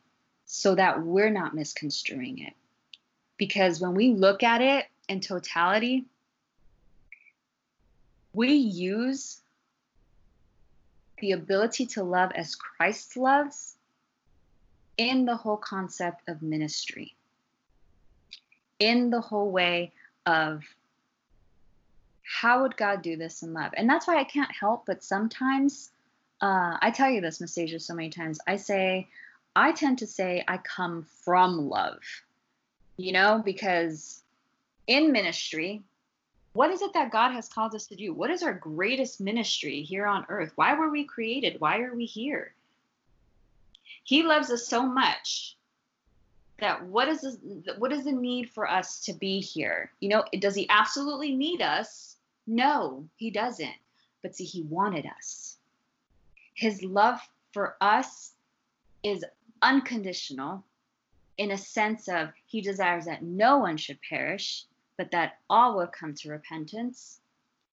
[0.46, 2.54] so that we're not misconstruing it.
[3.38, 6.06] Because when we look at it in totality,
[8.34, 9.42] we use
[11.20, 13.76] the ability to love as Christ loves
[14.98, 17.16] in the whole concept of ministry,
[18.80, 19.94] in the whole way
[20.26, 20.64] of
[22.24, 23.72] how would God do this in love?
[23.78, 25.92] And that's why I can't help but sometimes
[26.42, 28.40] uh, I tell you this, Nastasia, so many times.
[28.46, 29.08] I say,
[29.56, 32.00] I tend to say I come from love,
[32.98, 34.22] you know, because
[34.86, 35.82] in ministry,
[36.58, 38.16] what is it that God has called us to do?
[38.16, 40.54] What is our greatest ministry here on earth?
[40.56, 41.62] Why were we created?
[41.62, 42.56] Why are we here?
[44.04, 45.56] He loves us so much
[46.60, 47.38] that what is this,
[47.78, 49.92] what is the need for us to be here?
[50.00, 52.16] You know, does he absolutely need us?
[52.48, 53.78] No, he doesn't.
[54.24, 55.58] But see, he wanted us.
[56.56, 57.20] His love
[57.54, 58.32] for us
[59.04, 59.24] is
[59.62, 60.64] unconditional
[61.38, 64.66] in a sense of he desires that no one should perish,
[64.98, 67.20] but that all will come to repentance,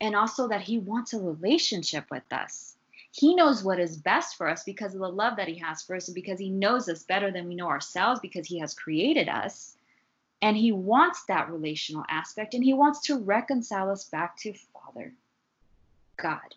[0.01, 2.75] and also that he wants a relationship with us.
[3.15, 5.95] He knows what is best for us because of the love that He has for
[5.95, 9.29] us and because He knows us better than we know ourselves because He has created
[9.29, 9.77] us.
[10.43, 15.15] And He wants that relational aspect and He wants to reconcile us back to Father,
[16.17, 16.57] God.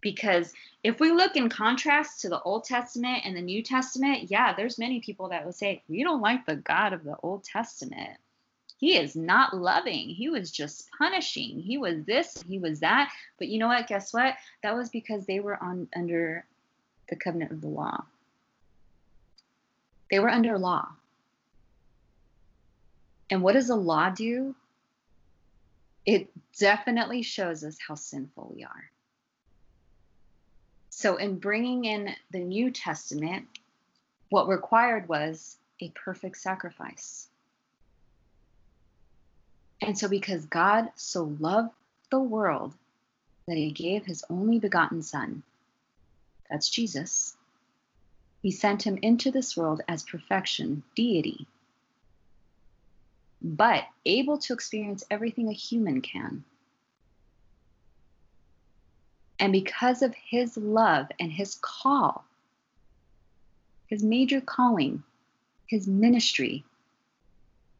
[0.00, 0.52] Because
[0.82, 4.80] if we look in contrast to the Old Testament and the New Testament, yeah, there's
[4.80, 8.18] many people that will say, we don't like the God of the Old Testament
[8.78, 10.08] he is not loving.
[10.08, 11.60] He was just punishing.
[11.60, 13.10] He was this, he was that.
[13.38, 13.86] But you know what?
[13.86, 14.34] Guess what?
[14.62, 16.44] That was because they were on under
[17.08, 18.04] the covenant of the law.
[20.10, 20.88] They were under law.
[23.30, 24.54] And what does the law do?
[26.04, 28.90] It definitely shows us how sinful we are.
[30.90, 33.46] So, in bringing in the New Testament,
[34.28, 37.28] what required was a perfect sacrifice.
[39.80, 41.70] And so, because God so loved
[42.10, 42.74] the world
[43.46, 45.42] that he gave his only begotten Son,
[46.50, 47.36] that's Jesus,
[48.42, 51.46] he sent him into this world as perfection, deity,
[53.42, 56.44] but able to experience everything a human can.
[59.38, 62.24] And because of his love and his call,
[63.88, 65.02] his major calling,
[65.66, 66.64] his ministry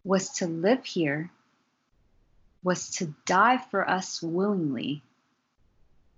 [0.04, 1.30] was to live here
[2.66, 5.00] was to die for us willingly,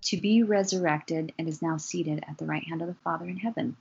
[0.01, 3.37] to be resurrected, and is now seated at the right hand of the Father in
[3.37, 3.77] heaven.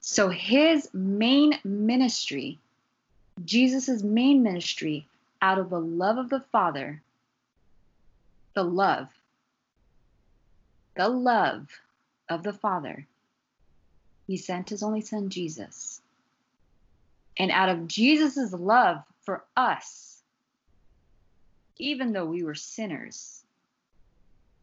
[0.00, 2.58] So his main ministry,
[3.44, 5.06] Jesus' main ministry,
[5.42, 7.02] out of the love of the Father,
[8.54, 9.08] the love,
[10.96, 11.68] the love
[12.30, 13.06] of the Father,
[14.26, 16.00] he sent his only son, Jesus.
[17.38, 20.22] And out of Jesus' love for us,
[21.76, 23.42] even though we were sinners,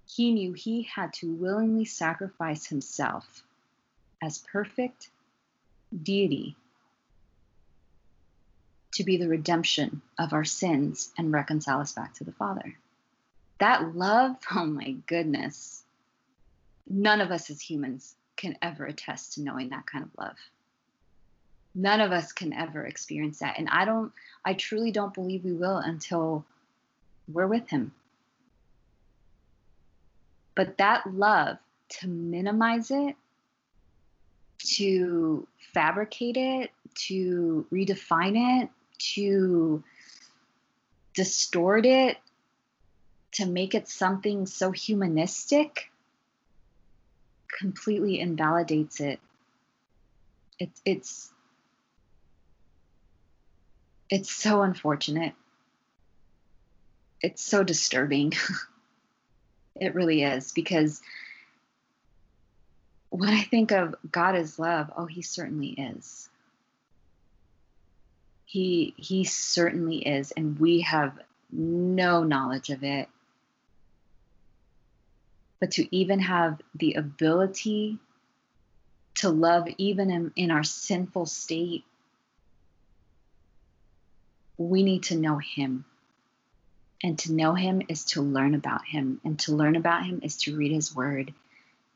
[0.08, 3.44] he knew he had to willingly sacrifice himself
[4.22, 5.10] as perfect
[6.02, 6.56] deity
[8.94, 12.78] to be the redemption of our sins and reconcile us back to the Father.
[13.60, 15.84] That love, oh my goodness,
[16.88, 20.38] none of us as humans can ever attest to knowing that kind of love
[21.76, 24.12] none of us can ever experience that and i don't
[24.46, 26.46] i truly don't believe we will until
[27.32, 27.92] we're with him
[30.56, 31.58] but that love
[31.90, 33.16] to minimize it
[34.60, 39.84] to fabricate it to redefine it to
[41.14, 42.18] distort it
[43.32, 45.90] to make it something so humanistic
[47.60, 49.20] completely invalidates it.
[50.60, 51.33] it it's
[54.14, 55.34] it's so unfortunate.
[57.20, 58.34] It's so disturbing.
[59.76, 61.02] it really is because
[63.10, 66.30] when I think of God as love, oh, he certainly is.
[68.46, 71.18] He he certainly is, and we have
[71.52, 73.10] no knowledge of it.
[75.60, 77.98] But to even have the ability
[79.16, 81.84] to love even in, in our sinful state,
[84.58, 85.86] we need to know him.
[87.04, 89.20] And to know him is to learn about him.
[89.24, 91.34] And to learn about him is to read his word.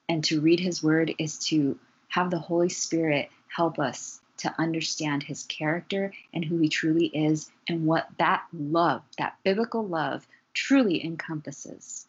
[0.09, 1.79] And to read his word is to
[2.09, 7.49] have the Holy Spirit help us to understand his character and who he truly is
[7.67, 12.05] and what that love, that biblical love, truly encompasses.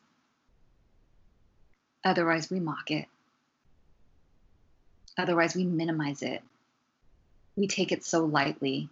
[2.04, 3.06] Otherwise, we mock it.
[5.16, 6.42] Otherwise, we minimize it.
[7.56, 8.88] We take it so lightly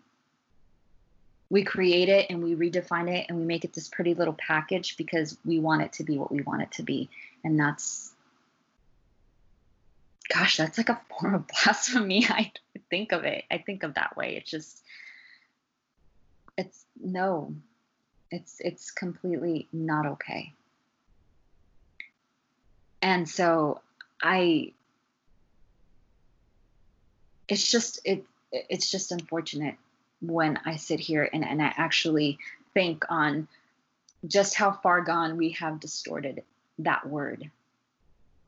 [1.48, 4.96] we create it and we redefine it and we make it this pretty little package
[4.96, 7.08] because we want it to be what we want it to be.
[7.44, 8.12] And that's
[10.28, 12.26] gosh that's like a form of blasphemy.
[12.28, 12.52] I
[12.90, 13.44] think of it.
[13.50, 14.36] I think of that way.
[14.36, 14.82] It's just
[16.58, 17.54] it's no
[18.30, 20.52] it's it's completely not okay.
[23.02, 23.80] And so
[24.22, 24.72] i
[27.46, 29.76] it's just it it's just unfortunate
[30.20, 32.38] when I sit here and, and I actually
[32.74, 33.48] think on
[34.26, 36.42] just how far gone we have distorted
[36.78, 37.50] that word.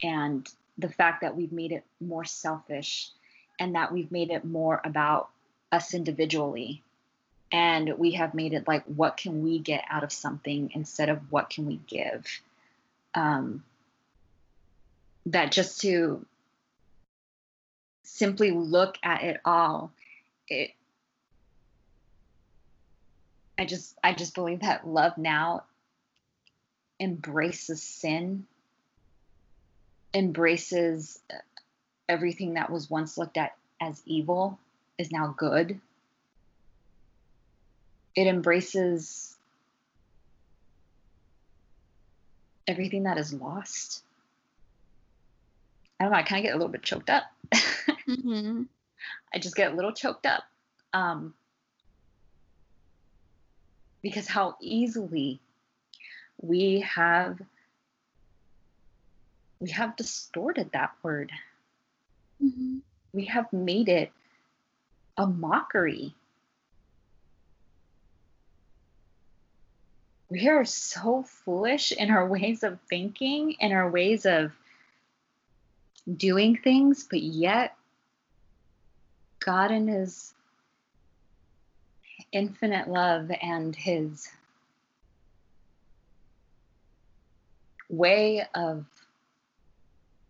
[0.02, 3.10] And the fact that we've made it more selfish
[3.58, 5.28] and that we've made it more about
[5.72, 6.82] us individually.
[7.50, 11.20] And we have made it like what can we get out of something instead of
[11.30, 12.26] what can we give?
[13.14, 13.64] Um,
[15.26, 16.24] that just to
[18.02, 19.92] simply look at it all
[20.48, 20.70] it
[23.58, 25.64] I just I just believe that love now
[27.00, 28.46] embraces sin,
[30.14, 31.20] embraces
[32.08, 34.58] everything that was once looked at as evil
[34.96, 35.80] is now good.
[38.14, 39.36] It embraces
[42.66, 44.02] everything that is lost.
[45.98, 47.24] I don't know, I kind of get a little bit choked up.
[47.52, 48.62] mm-hmm.
[49.34, 50.44] I just get a little choked up.
[50.92, 51.34] Um,
[54.02, 55.40] because how easily
[56.40, 57.40] we have
[59.60, 61.32] we have distorted that word
[62.42, 62.78] mm-hmm.
[63.12, 64.12] we have made it
[65.16, 66.14] a mockery
[70.30, 74.52] we are so foolish in our ways of thinking and our ways of
[76.16, 77.74] doing things but yet
[79.40, 80.32] god in his
[82.32, 84.28] infinite love and his
[87.88, 88.84] way of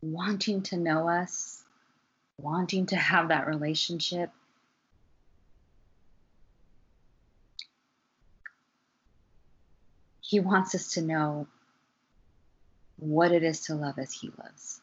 [0.01, 1.63] wanting to know us,
[2.39, 4.31] wanting to have that relationship.
[10.21, 11.47] He wants us to know
[12.99, 14.81] what it is to love as He loves.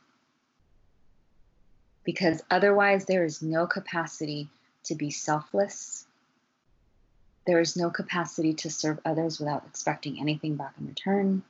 [2.04, 4.50] Because otherwise, there is no capacity
[4.86, 6.06] to be selfless,
[7.46, 11.44] there is no capacity to serve others without expecting anything back in return.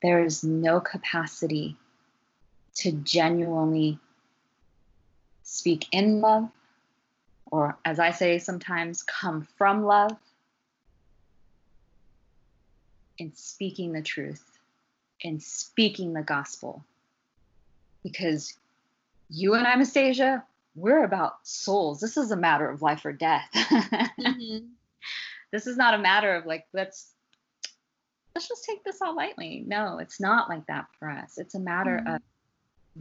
[0.00, 1.76] There is no capacity
[2.76, 3.98] to genuinely
[5.42, 6.48] speak in love,
[7.50, 10.16] or as I say sometimes, come from love
[13.18, 14.44] in speaking the truth,
[15.20, 16.84] in speaking the gospel.
[18.04, 18.54] Because
[19.28, 20.44] you and I, Anastasia,
[20.78, 22.00] we're about souls.
[22.00, 23.48] This is a matter of life or death.
[23.54, 24.66] mm-hmm.
[25.50, 27.10] This is not a matter of like let's
[28.34, 29.64] let's just take this all lightly.
[29.66, 31.38] No, it's not like that for us.
[31.38, 32.14] It's a matter mm-hmm.
[32.14, 32.22] of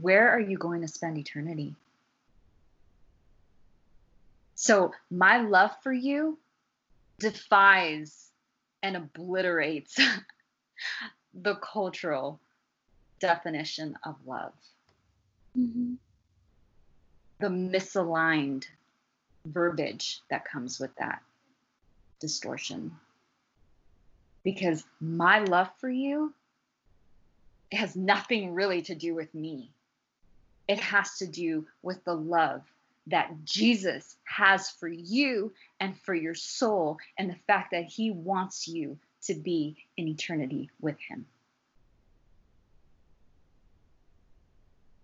[0.01, 1.75] where are you going to spend eternity?
[4.55, 6.39] So, my love for you
[7.19, 8.31] defies
[8.81, 9.99] and obliterates
[11.33, 12.39] the cultural
[13.19, 14.53] definition of love.
[15.57, 15.95] Mm-hmm
[17.39, 18.65] the misaligned
[19.45, 21.21] verbiage that comes with that
[22.19, 22.91] distortion.
[24.43, 26.33] Because my love for you
[27.71, 29.71] has nothing really to do with me.
[30.67, 32.61] It has to do with the love
[33.07, 38.67] that Jesus has for you and for your soul, and the fact that he wants
[38.67, 41.25] you to be in eternity with him.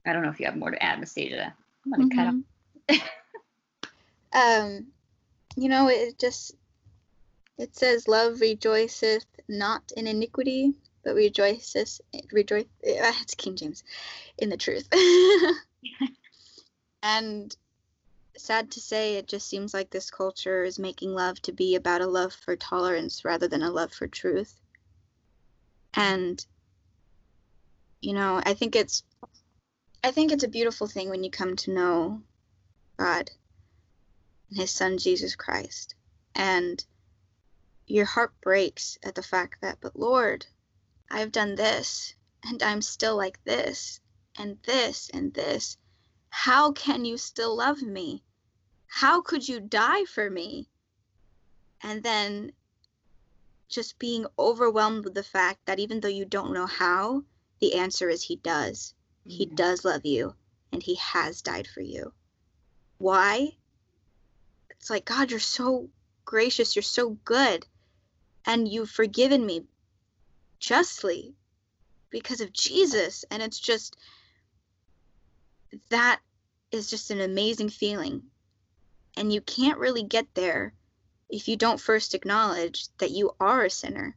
[0.05, 1.53] I don't know if you have more to add, Anastasia.
[1.85, 2.39] I'm gonna mm-hmm.
[2.89, 3.01] cut
[4.33, 4.33] off.
[4.33, 4.87] um,
[5.55, 6.55] you know, it just
[7.57, 10.73] it says, "Love rejoiceth not in iniquity,
[11.03, 13.83] but rejoiceth rejoice." It's King James,
[14.37, 14.87] in the truth.
[17.03, 17.55] and
[18.37, 22.01] sad to say, it just seems like this culture is making love to be about
[22.01, 24.59] a love for tolerance rather than a love for truth.
[25.93, 26.43] And
[28.01, 29.03] you know, I think it's
[30.05, 32.21] I think it's a beautiful thing when you come to know
[32.97, 33.31] God
[34.49, 35.95] and his son Jesus Christ.
[36.35, 36.83] And
[37.87, 40.45] your heart breaks at the fact that, but Lord,
[41.09, 44.01] I've done this and I'm still like this
[44.37, 45.77] and this and this.
[46.29, 48.25] How can you still love me?
[48.87, 50.67] How could you die for me?
[51.81, 52.51] And then
[53.69, 57.23] just being overwhelmed with the fact that even though you don't know how,
[57.59, 58.93] the answer is He does.
[59.25, 59.55] He mm-hmm.
[59.55, 60.35] does love you
[60.71, 62.13] and He has died for you.
[62.97, 63.55] Why?
[64.71, 65.89] It's like, God, you're so
[66.25, 67.65] gracious, you're so good,
[68.45, 69.65] and you've forgiven me
[70.59, 71.35] justly
[72.09, 73.25] because of Jesus.
[73.31, 73.95] And it's just,
[75.89, 76.19] that
[76.71, 78.23] is just an amazing feeling.
[79.15, 80.73] And you can't really get there
[81.29, 84.15] if you don't first acknowledge that you are a sinner.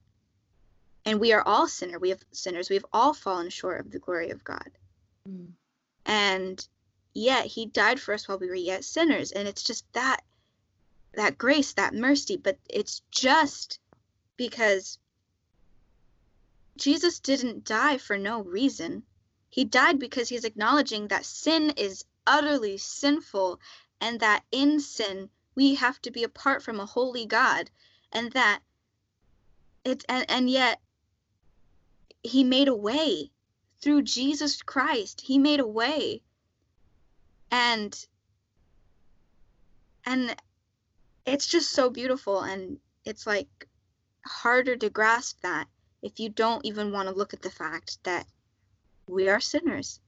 [1.04, 1.98] And we are all sinner.
[1.98, 2.68] We have sinners.
[2.68, 4.70] We have all fallen short of the glory of God.
[5.26, 5.52] Mm.
[6.04, 6.68] And
[7.14, 9.32] yet he died for us while we were yet sinners.
[9.32, 10.22] And it's just that
[11.14, 13.80] that grace, that mercy, but it's just
[14.36, 14.98] because
[16.76, 19.02] Jesus didn't die for no reason.
[19.48, 23.60] He died because he's acknowledging that sin is utterly sinful
[24.00, 27.70] and that in sin we have to be apart from a holy God
[28.12, 28.60] and that
[29.84, 30.80] it's and, and yet
[32.22, 33.30] he made a way
[33.80, 35.20] through Jesus Christ.
[35.20, 36.22] He made a way.
[37.50, 37.96] And
[40.04, 40.34] and
[41.24, 43.68] it's just so beautiful and it's like
[44.24, 45.66] harder to grasp that
[46.02, 48.26] if you don't even want to look at the fact that
[49.08, 50.00] we are sinners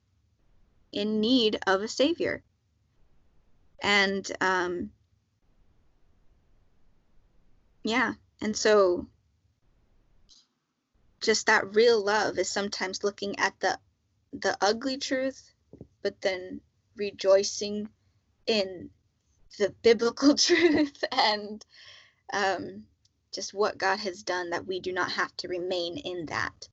[0.93, 2.43] in need of a savior
[3.83, 4.91] and um
[7.85, 9.07] yeah and so
[11.21, 13.79] just that real love is sometimes looking at the
[14.33, 15.55] the ugly truth
[16.03, 16.61] but then
[16.97, 17.89] rejoicing
[18.47, 18.91] in
[19.59, 21.65] the biblical truth and
[22.33, 22.85] um,
[23.33, 26.69] just what God has done that we do not have to remain in that.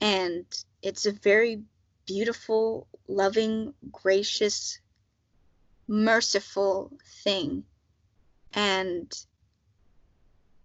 [0.00, 0.44] And
[0.82, 1.62] it's a very
[2.06, 4.78] beautiful, loving, gracious,
[5.88, 6.92] merciful
[7.22, 7.64] thing.
[8.52, 9.12] And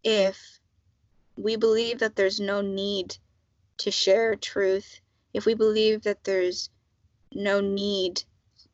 [0.03, 0.58] if
[1.39, 3.17] we believe that there's no need
[3.77, 4.99] to share truth,
[5.33, 6.69] if we believe that there's
[7.33, 8.21] no need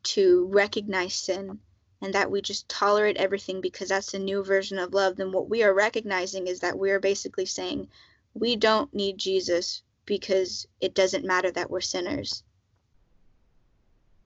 [0.02, 1.60] to recognize sin,
[2.02, 5.48] and that we just tolerate everything because that's a new version of love, then what
[5.48, 7.88] we are recognizing is that we are basically saying
[8.34, 12.42] we don't need Jesus because it doesn't matter that we're sinners.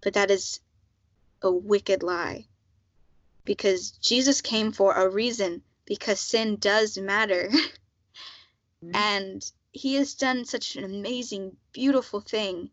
[0.01, 0.61] But that is
[1.43, 2.47] a wicked lie.
[3.45, 7.51] Because Jesus came for a reason, because sin does matter.
[8.85, 8.95] mm-hmm.
[8.95, 12.71] And he has done such an amazing, beautiful thing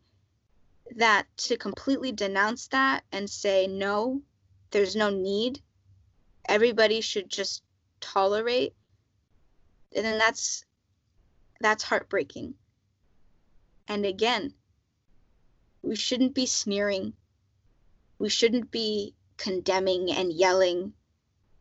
[0.96, 4.22] that to completely denounce that and say, no,
[4.70, 5.60] there's no need.
[6.48, 7.62] Everybody should just
[8.00, 8.74] tolerate
[9.94, 10.64] and then that's
[11.60, 12.54] that's heartbreaking.
[13.88, 14.54] And again
[15.82, 17.14] we shouldn't be sneering.
[18.18, 20.92] We shouldn't be condemning and yelling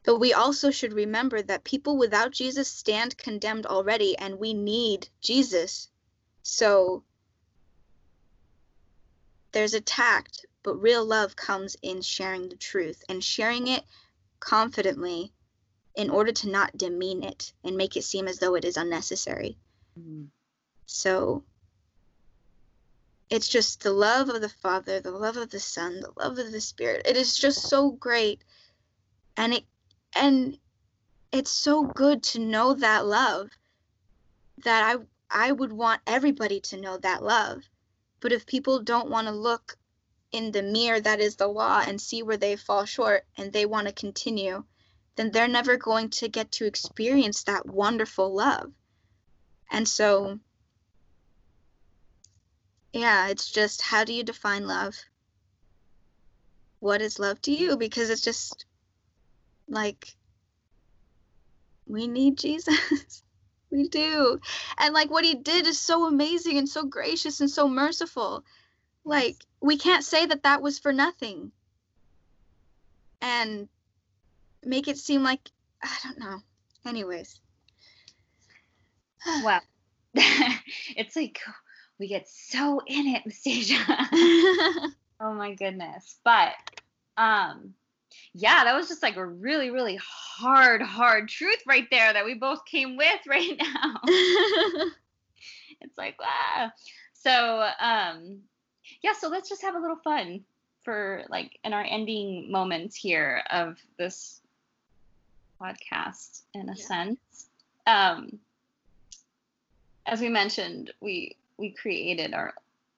[0.08, 5.10] but we also should remember that people without Jesus stand condemned already and we need
[5.20, 5.90] Jesus
[6.42, 7.04] so
[9.52, 13.84] there's a tact but real love comes in sharing the truth and sharing it
[14.40, 15.34] confidently
[15.96, 19.58] in order to not demean it and make it seem as though it is unnecessary.
[20.00, 20.26] Mm-hmm.
[20.86, 21.44] So
[23.30, 26.52] it's just the love of the Father, the love of the Son, the love of
[26.52, 27.08] the Spirit.
[27.08, 28.44] It is just so great.
[29.36, 29.66] And it
[30.16, 30.58] and
[31.32, 33.50] it's so good to know that love
[34.64, 37.64] that I I would want everybody to know that love.
[38.20, 39.78] But if people don't want to look
[40.32, 43.66] in the mirror that is the law and see where they fall short and they
[43.66, 44.64] want to continue,
[45.16, 48.72] then they're never going to get to experience that wonderful love.
[49.70, 50.40] And so,
[52.94, 54.96] yeah, it's just how do you define love?
[56.80, 57.78] What is love to you?
[57.78, 58.66] Because it's just
[59.68, 60.16] like
[61.88, 63.24] we need Jesus.
[63.72, 64.40] we do.
[64.78, 68.44] And like what he did is so amazing and so gracious and so merciful.
[69.04, 71.54] Like, we can't say that that was for nothing
[73.22, 73.70] and
[74.66, 75.50] make it seem like,
[75.82, 76.40] I don't know.
[76.86, 77.40] Anyways.
[79.44, 79.62] well,
[80.14, 81.40] it's like
[82.00, 83.78] we get so in it, Nastasia.
[85.22, 86.18] oh my goodness.
[86.26, 86.54] But,
[87.16, 87.74] um,
[88.34, 92.34] yeah, that was just like a really, really hard, hard truth right there that we
[92.34, 94.00] both came with right now.
[95.82, 96.72] it's like, ah.
[97.14, 98.40] So, um,
[99.02, 100.44] yeah, so let's just have a little fun
[100.84, 104.40] for like in our ending moments here of this
[105.60, 106.86] podcast in a yeah.
[106.86, 107.50] sense.
[107.86, 108.40] Um,
[110.06, 112.54] as we mentioned, we we created our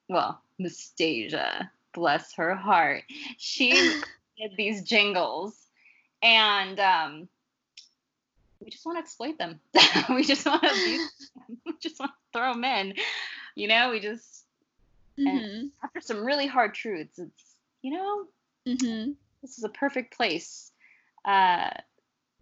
[0.08, 3.04] well, Nastasia, bless her heart.
[3.38, 4.00] She
[4.40, 5.54] did these jingles
[6.22, 7.28] and um,
[8.60, 9.60] we just want to exploit them.
[10.10, 11.08] we just want to
[11.66, 12.94] we just want to throw them in.
[13.54, 14.44] You know, we just
[15.18, 15.66] mm-hmm.
[15.82, 17.44] after some really hard truths, it's
[17.82, 18.24] you know,
[18.66, 19.12] mm-hmm.
[19.42, 20.70] this is a perfect place.
[21.24, 21.70] Uh,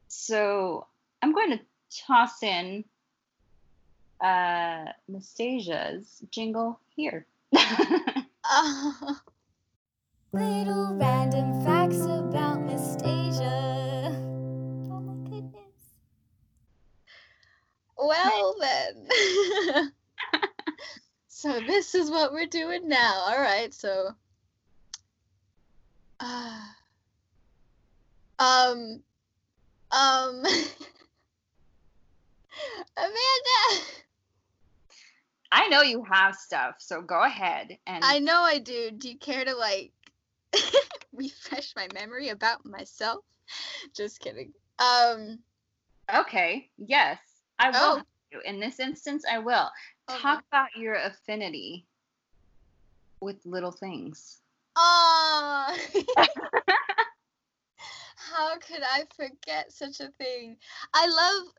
[0.08, 0.86] so
[1.22, 1.60] I'm going to
[2.06, 2.84] toss in
[4.20, 7.26] uh, Nastasia's jingle here.
[7.54, 8.92] uh,
[10.32, 14.12] little random facts about Nastasia.
[14.90, 15.94] Oh my goodness.
[17.96, 19.92] Well then.
[21.28, 23.24] so this is what we're doing now.
[23.28, 23.72] All right.
[23.72, 24.10] So.
[26.20, 26.60] Uh,
[28.38, 29.02] um.
[29.90, 30.42] Um.
[32.96, 33.84] Amanda.
[35.50, 38.90] I know you have stuff, so go ahead and I know I do.
[38.90, 39.92] Do you care to like
[41.12, 43.24] refresh my memory about myself?
[43.94, 44.52] Just kidding.
[44.78, 45.38] Um
[46.14, 46.70] Okay.
[46.78, 47.18] Yes.
[47.58, 48.02] I will.
[48.34, 48.40] Oh.
[48.44, 49.70] In this instance, I will.
[50.10, 50.20] Okay.
[50.20, 51.86] Talk about your affinity
[53.20, 54.40] with little things.
[54.76, 55.76] Oh.
[58.16, 60.56] How could I forget such a thing?
[60.92, 61.52] I love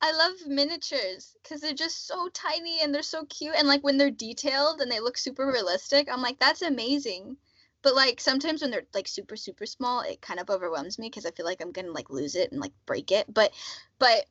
[0.00, 3.54] I love miniatures because they're just so tiny and they're so cute.
[3.56, 7.36] And like when they're detailed and they look super realistic, I'm like, that's amazing.
[7.82, 11.26] But like sometimes when they're like super super small, it kind of overwhelms me because
[11.26, 13.32] I feel like I'm gonna like lose it and like break it.
[13.32, 13.52] But
[13.98, 14.26] but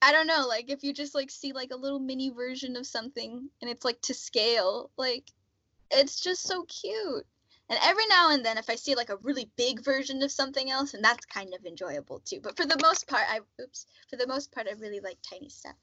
[0.00, 2.86] I don't know, like if you just like see like a little mini version of
[2.86, 5.24] something and it's like to scale, like
[5.90, 7.26] it's just so cute.
[7.70, 10.70] And every now and then, if I see like a really big version of something
[10.70, 12.40] else, and that's kind of enjoyable too.
[12.42, 15.50] But for the most part, I oops, for the most part, I really like tiny
[15.50, 15.74] stuff.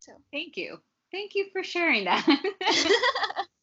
[0.00, 0.78] So thank you,
[1.12, 2.26] thank you for sharing that.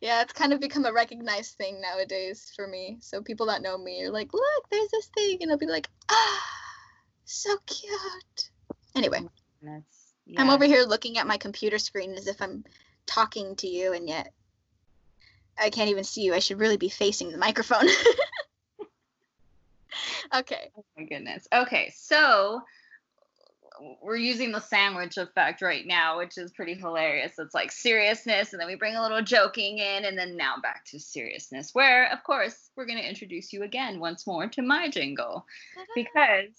[0.00, 2.98] yeah, it's kind of become a recognized thing nowadays for me.
[3.00, 5.88] So people that know me are like, "Look, there's this thing," and I'll be like,
[6.08, 6.44] "Ah,
[7.24, 8.50] so cute."
[8.94, 9.20] Anyway,
[10.26, 10.40] yeah.
[10.40, 12.64] I'm over here looking at my computer screen as if I'm
[13.06, 14.32] talking to you, and yet
[15.58, 16.34] I can't even see you.
[16.34, 17.88] I should really be facing the microphone.
[20.34, 20.70] okay.
[20.76, 21.48] Oh my goodness.
[21.52, 22.62] Okay, so
[24.02, 27.38] we're using the sandwich effect right now, which is pretty hilarious.
[27.38, 30.84] It's like seriousness, and then we bring a little joking in, and then now back
[30.86, 34.88] to seriousness, where, of course, we're going to introduce you again once more to my
[34.88, 35.46] jingle
[35.94, 36.50] because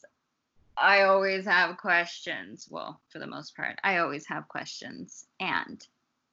[0.77, 2.67] I always have questions.
[2.69, 5.25] Well, for the most part, I always have questions.
[5.39, 5.85] And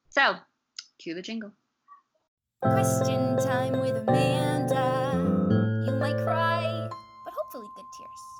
[0.09, 0.37] so,
[0.99, 1.53] cue the jingle.
[2.62, 5.12] Question time with Amanda.
[5.87, 6.89] You might cry,
[7.24, 8.36] but hopefully good tears.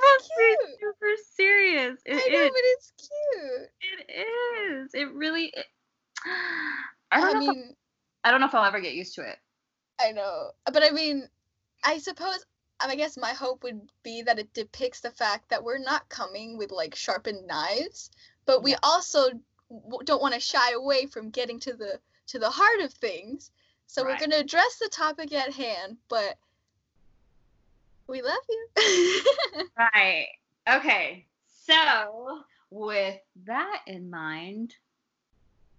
[0.00, 0.78] Cute.
[0.80, 1.98] super serious.
[2.04, 3.68] It I know, but it's cute.
[3.80, 4.26] It
[4.72, 4.90] is.
[4.94, 5.46] It really.
[5.46, 5.66] It,
[7.10, 7.52] I don't I know.
[7.52, 7.74] Mean,
[8.24, 9.38] I don't know if I'll ever get used to it.
[10.00, 11.28] I know, but I mean,
[11.84, 12.44] I suppose
[12.82, 16.08] um, I guess my hope would be that it depicts the fact that we're not
[16.08, 18.10] coming with like sharpened knives,
[18.46, 19.30] but we also
[20.04, 23.50] don't want to shy away from getting to the to the heart of things.
[23.86, 24.12] So right.
[24.12, 26.38] we're going to address the topic at hand, but
[28.10, 29.22] we love you.
[29.78, 30.26] right.
[30.68, 31.26] Okay.
[31.64, 32.40] So,
[32.70, 34.74] with that in mind,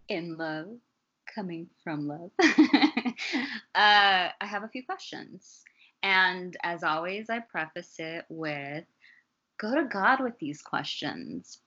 [0.08, 0.68] in love,
[1.36, 3.14] coming from love, uh,
[3.76, 5.64] I have a few questions.
[6.04, 8.86] And as always, I preface it with
[9.58, 11.60] go to God with these questions.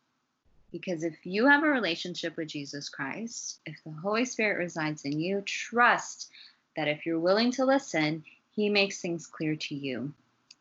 [0.73, 5.21] Because if you have a relationship with Jesus Christ, if the Holy Spirit resides in
[5.21, 6.31] you, trust
[6.75, 8.25] that if you're willing to listen,
[8.57, 10.13] He makes things clear to you.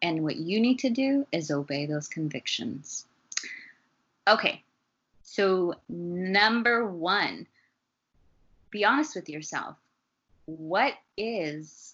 [0.03, 3.07] And what you need to do is obey those convictions.
[4.27, 4.61] Okay,
[5.23, 7.47] so number one,
[8.69, 9.77] be honest with yourself.
[10.45, 11.93] What is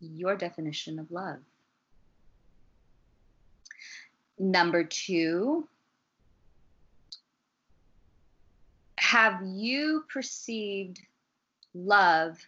[0.00, 1.38] your definition of love.
[4.38, 5.66] Number two,
[8.98, 11.00] have you perceived
[11.74, 12.38] love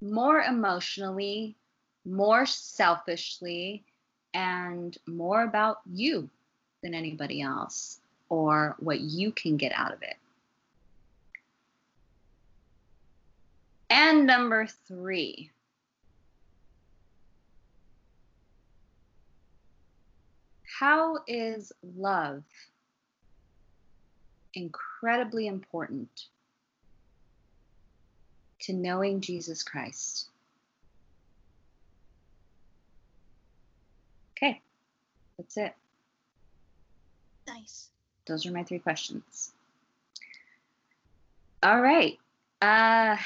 [0.00, 1.56] more emotionally,
[2.04, 3.84] more selfishly,
[4.32, 6.28] and more about you
[6.82, 8.00] than anybody else?
[8.28, 10.16] or what you can get out of it.
[13.90, 15.50] And number three,
[20.80, 22.42] how is love
[24.54, 26.08] incredibly important
[28.62, 30.28] to knowing Jesus Christ?
[34.36, 34.60] Okay,
[35.36, 35.74] that's it.
[37.46, 37.88] Nice.
[38.26, 39.52] Those are my three questions.
[41.62, 42.18] All right.
[42.62, 43.16] Uh,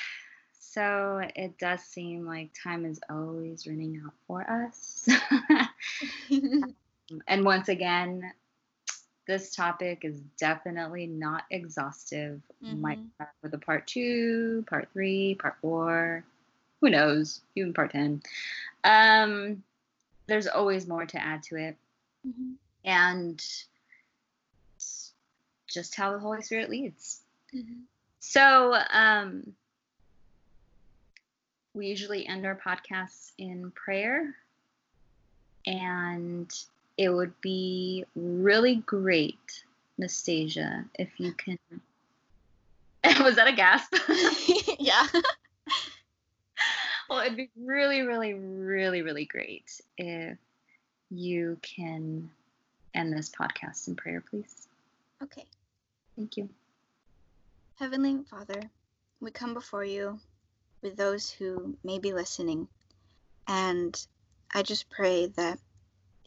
[0.58, 5.08] so it does seem like time is always running out for us.
[7.28, 8.32] and once again,
[9.26, 12.40] this topic is definitely not exhaustive.
[12.64, 12.80] Mm-hmm.
[12.80, 12.98] Might
[13.40, 16.24] for the part two, part three, part four,
[16.80, 18.22] who knows, even part 10.
[18.84, 19.62] Um,
[20.26, 21.76] there's always more to add to it.
[22.26, 22.52] Mm-hmm.
[22.84, 23.44] And
[25.68, 27.20] just how the Holy Spirit leads.
[27.54, 27.80] Mm-hmm.
[28.20, 29.52] So, um,
[31.74, 34.34] we usually end our podcasts in prayer.
[35.66, 36.52] And
[36.96, 39.62] it would be really great,
[39.98, 41.58] Nastasia, if you can.
[43.22, 43.94] Was that a gasp?
[44.78, 45.06] yeah.
[47.08, 50.38] well, it'd be really, really, really, really great if
[51.10, 52.30] you can
[52.94, 54.68] end this podcast in prayer, please.
[55.22, 55.44] Okay.
[56.16, 56.48] Thank you.
[57.76, 58.60] Heavenly Father,
[59.20, 60.18] we come before you
[60.82, 62.68] with those who may be listening,
[63.46, 64.06] and
[64.52, 65.58] I just pray that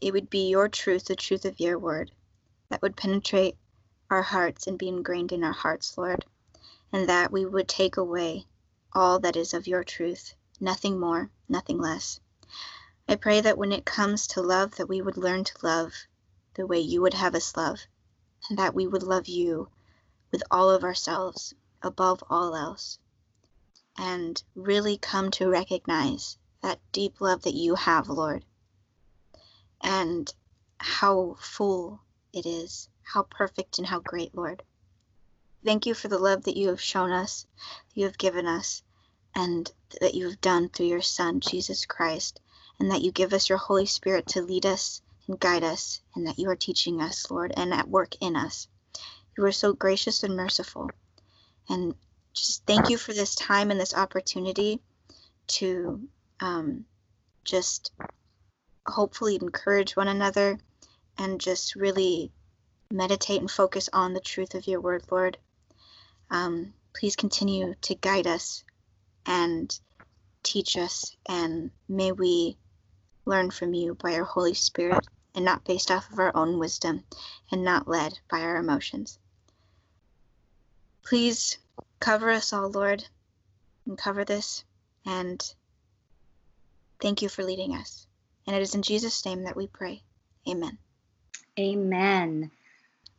[0.00, 2.10] it would be your truth, the truth of your word,
[2.70, 3.56] that would penetrate
[4.10, 6.24] our hearts and be ingrained in our hearts, Lord,
[6.92, 8.46] and that we would take away
[8.94, 12.20] all that is of your truth, nothing more, nothing less.
[13.12, 15.92] I pray that when it comes to love, that we would learn to love
[16.54, 17.80] the way you would have us love,
[18.48, 19.68] and that we would love you
[20.30, 21.52] with all of ourselves
[21.82, 22.98] above all else
[23.98, 28.46] and really come to recognize that deep love that you have, Lord,
[29.82, 30.32] and
[30.78, 32.00] how full
[32.32, 34.62] it is, how perfect and how great, Lord.
[35.62, 37.46] Thank you for the love that you have shown us,
[37.92, 38.82] you have given us,
[39.34, 42.40] and that you have done through your Son, Jesus Christ,
[42.78, 46.26] and that you give us your Holy Spirit to lead us and guide us, and
[46.26, 48.68] that you are teaching us, Lord, and at work in us.
[49.36, 50.90] You are so gracious and merciful.
[51.68, 51.94] And
[52.34, 54.80] just thank you for this time and this opportunity
[55.48, 56.08] to
[56.40, 56.84] um,
[57.44, 57.92] just
[58.86, 60.58] hopefully encourage one another
[61.18, 62.32] and just really
[62.90, 65.38] meditate and focus on the truth of your word, Lord.
[66.30, 68.64] Um, please continue to guide us
[69.26, 69.78] and
[70.42, 72.56] teach us, and may we
[73.24, 77.04] learn from you by your Holy Spirit and not based off of our own wisdom
[77.50, 79.18] and not led by our emotions.
[81.04, 81.58] Please
[82.00, 83.04] cover us all, Lord,
[83.86, 84.64] and cover this.
[85.04, 85.42] And
[87.00, 88.06] thank you for leading us.
[88.46, 90.02] And it is in Jesus' name that we pray.
[90.48, 90.78] Amen.
[91.58, 92.50] Amen.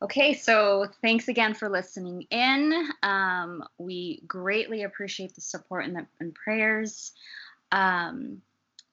[0.02, 2.90] Okay, so thanks again for listening in.
[3.04, 7.14] Um, we greatly appreciate the support and, the, and prayers.
[7.72, 8.42] Um,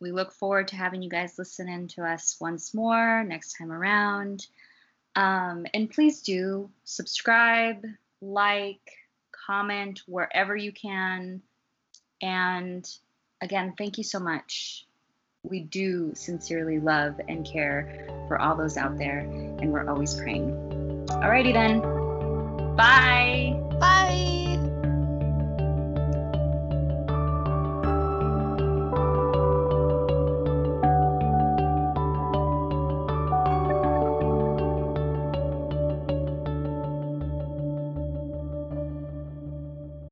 [0.01, 3.71] we look forward to having you guys listen in to us once more next time
[3.71, 4.47] around.
[5.17, 7.85] Um, and please do subscribe,
[8.21, 8.81] like,
[9.47, 11.43] comment wherever you can.
[12.23, 12.89] And
[13.41, 14.87] again, thank you so much.
[15.43, 20.51] We do sincerely love and care for all those out there, and we're always praying.
[21.09, 21.81] Alrighty then.
[22.77, 23.50] Bye.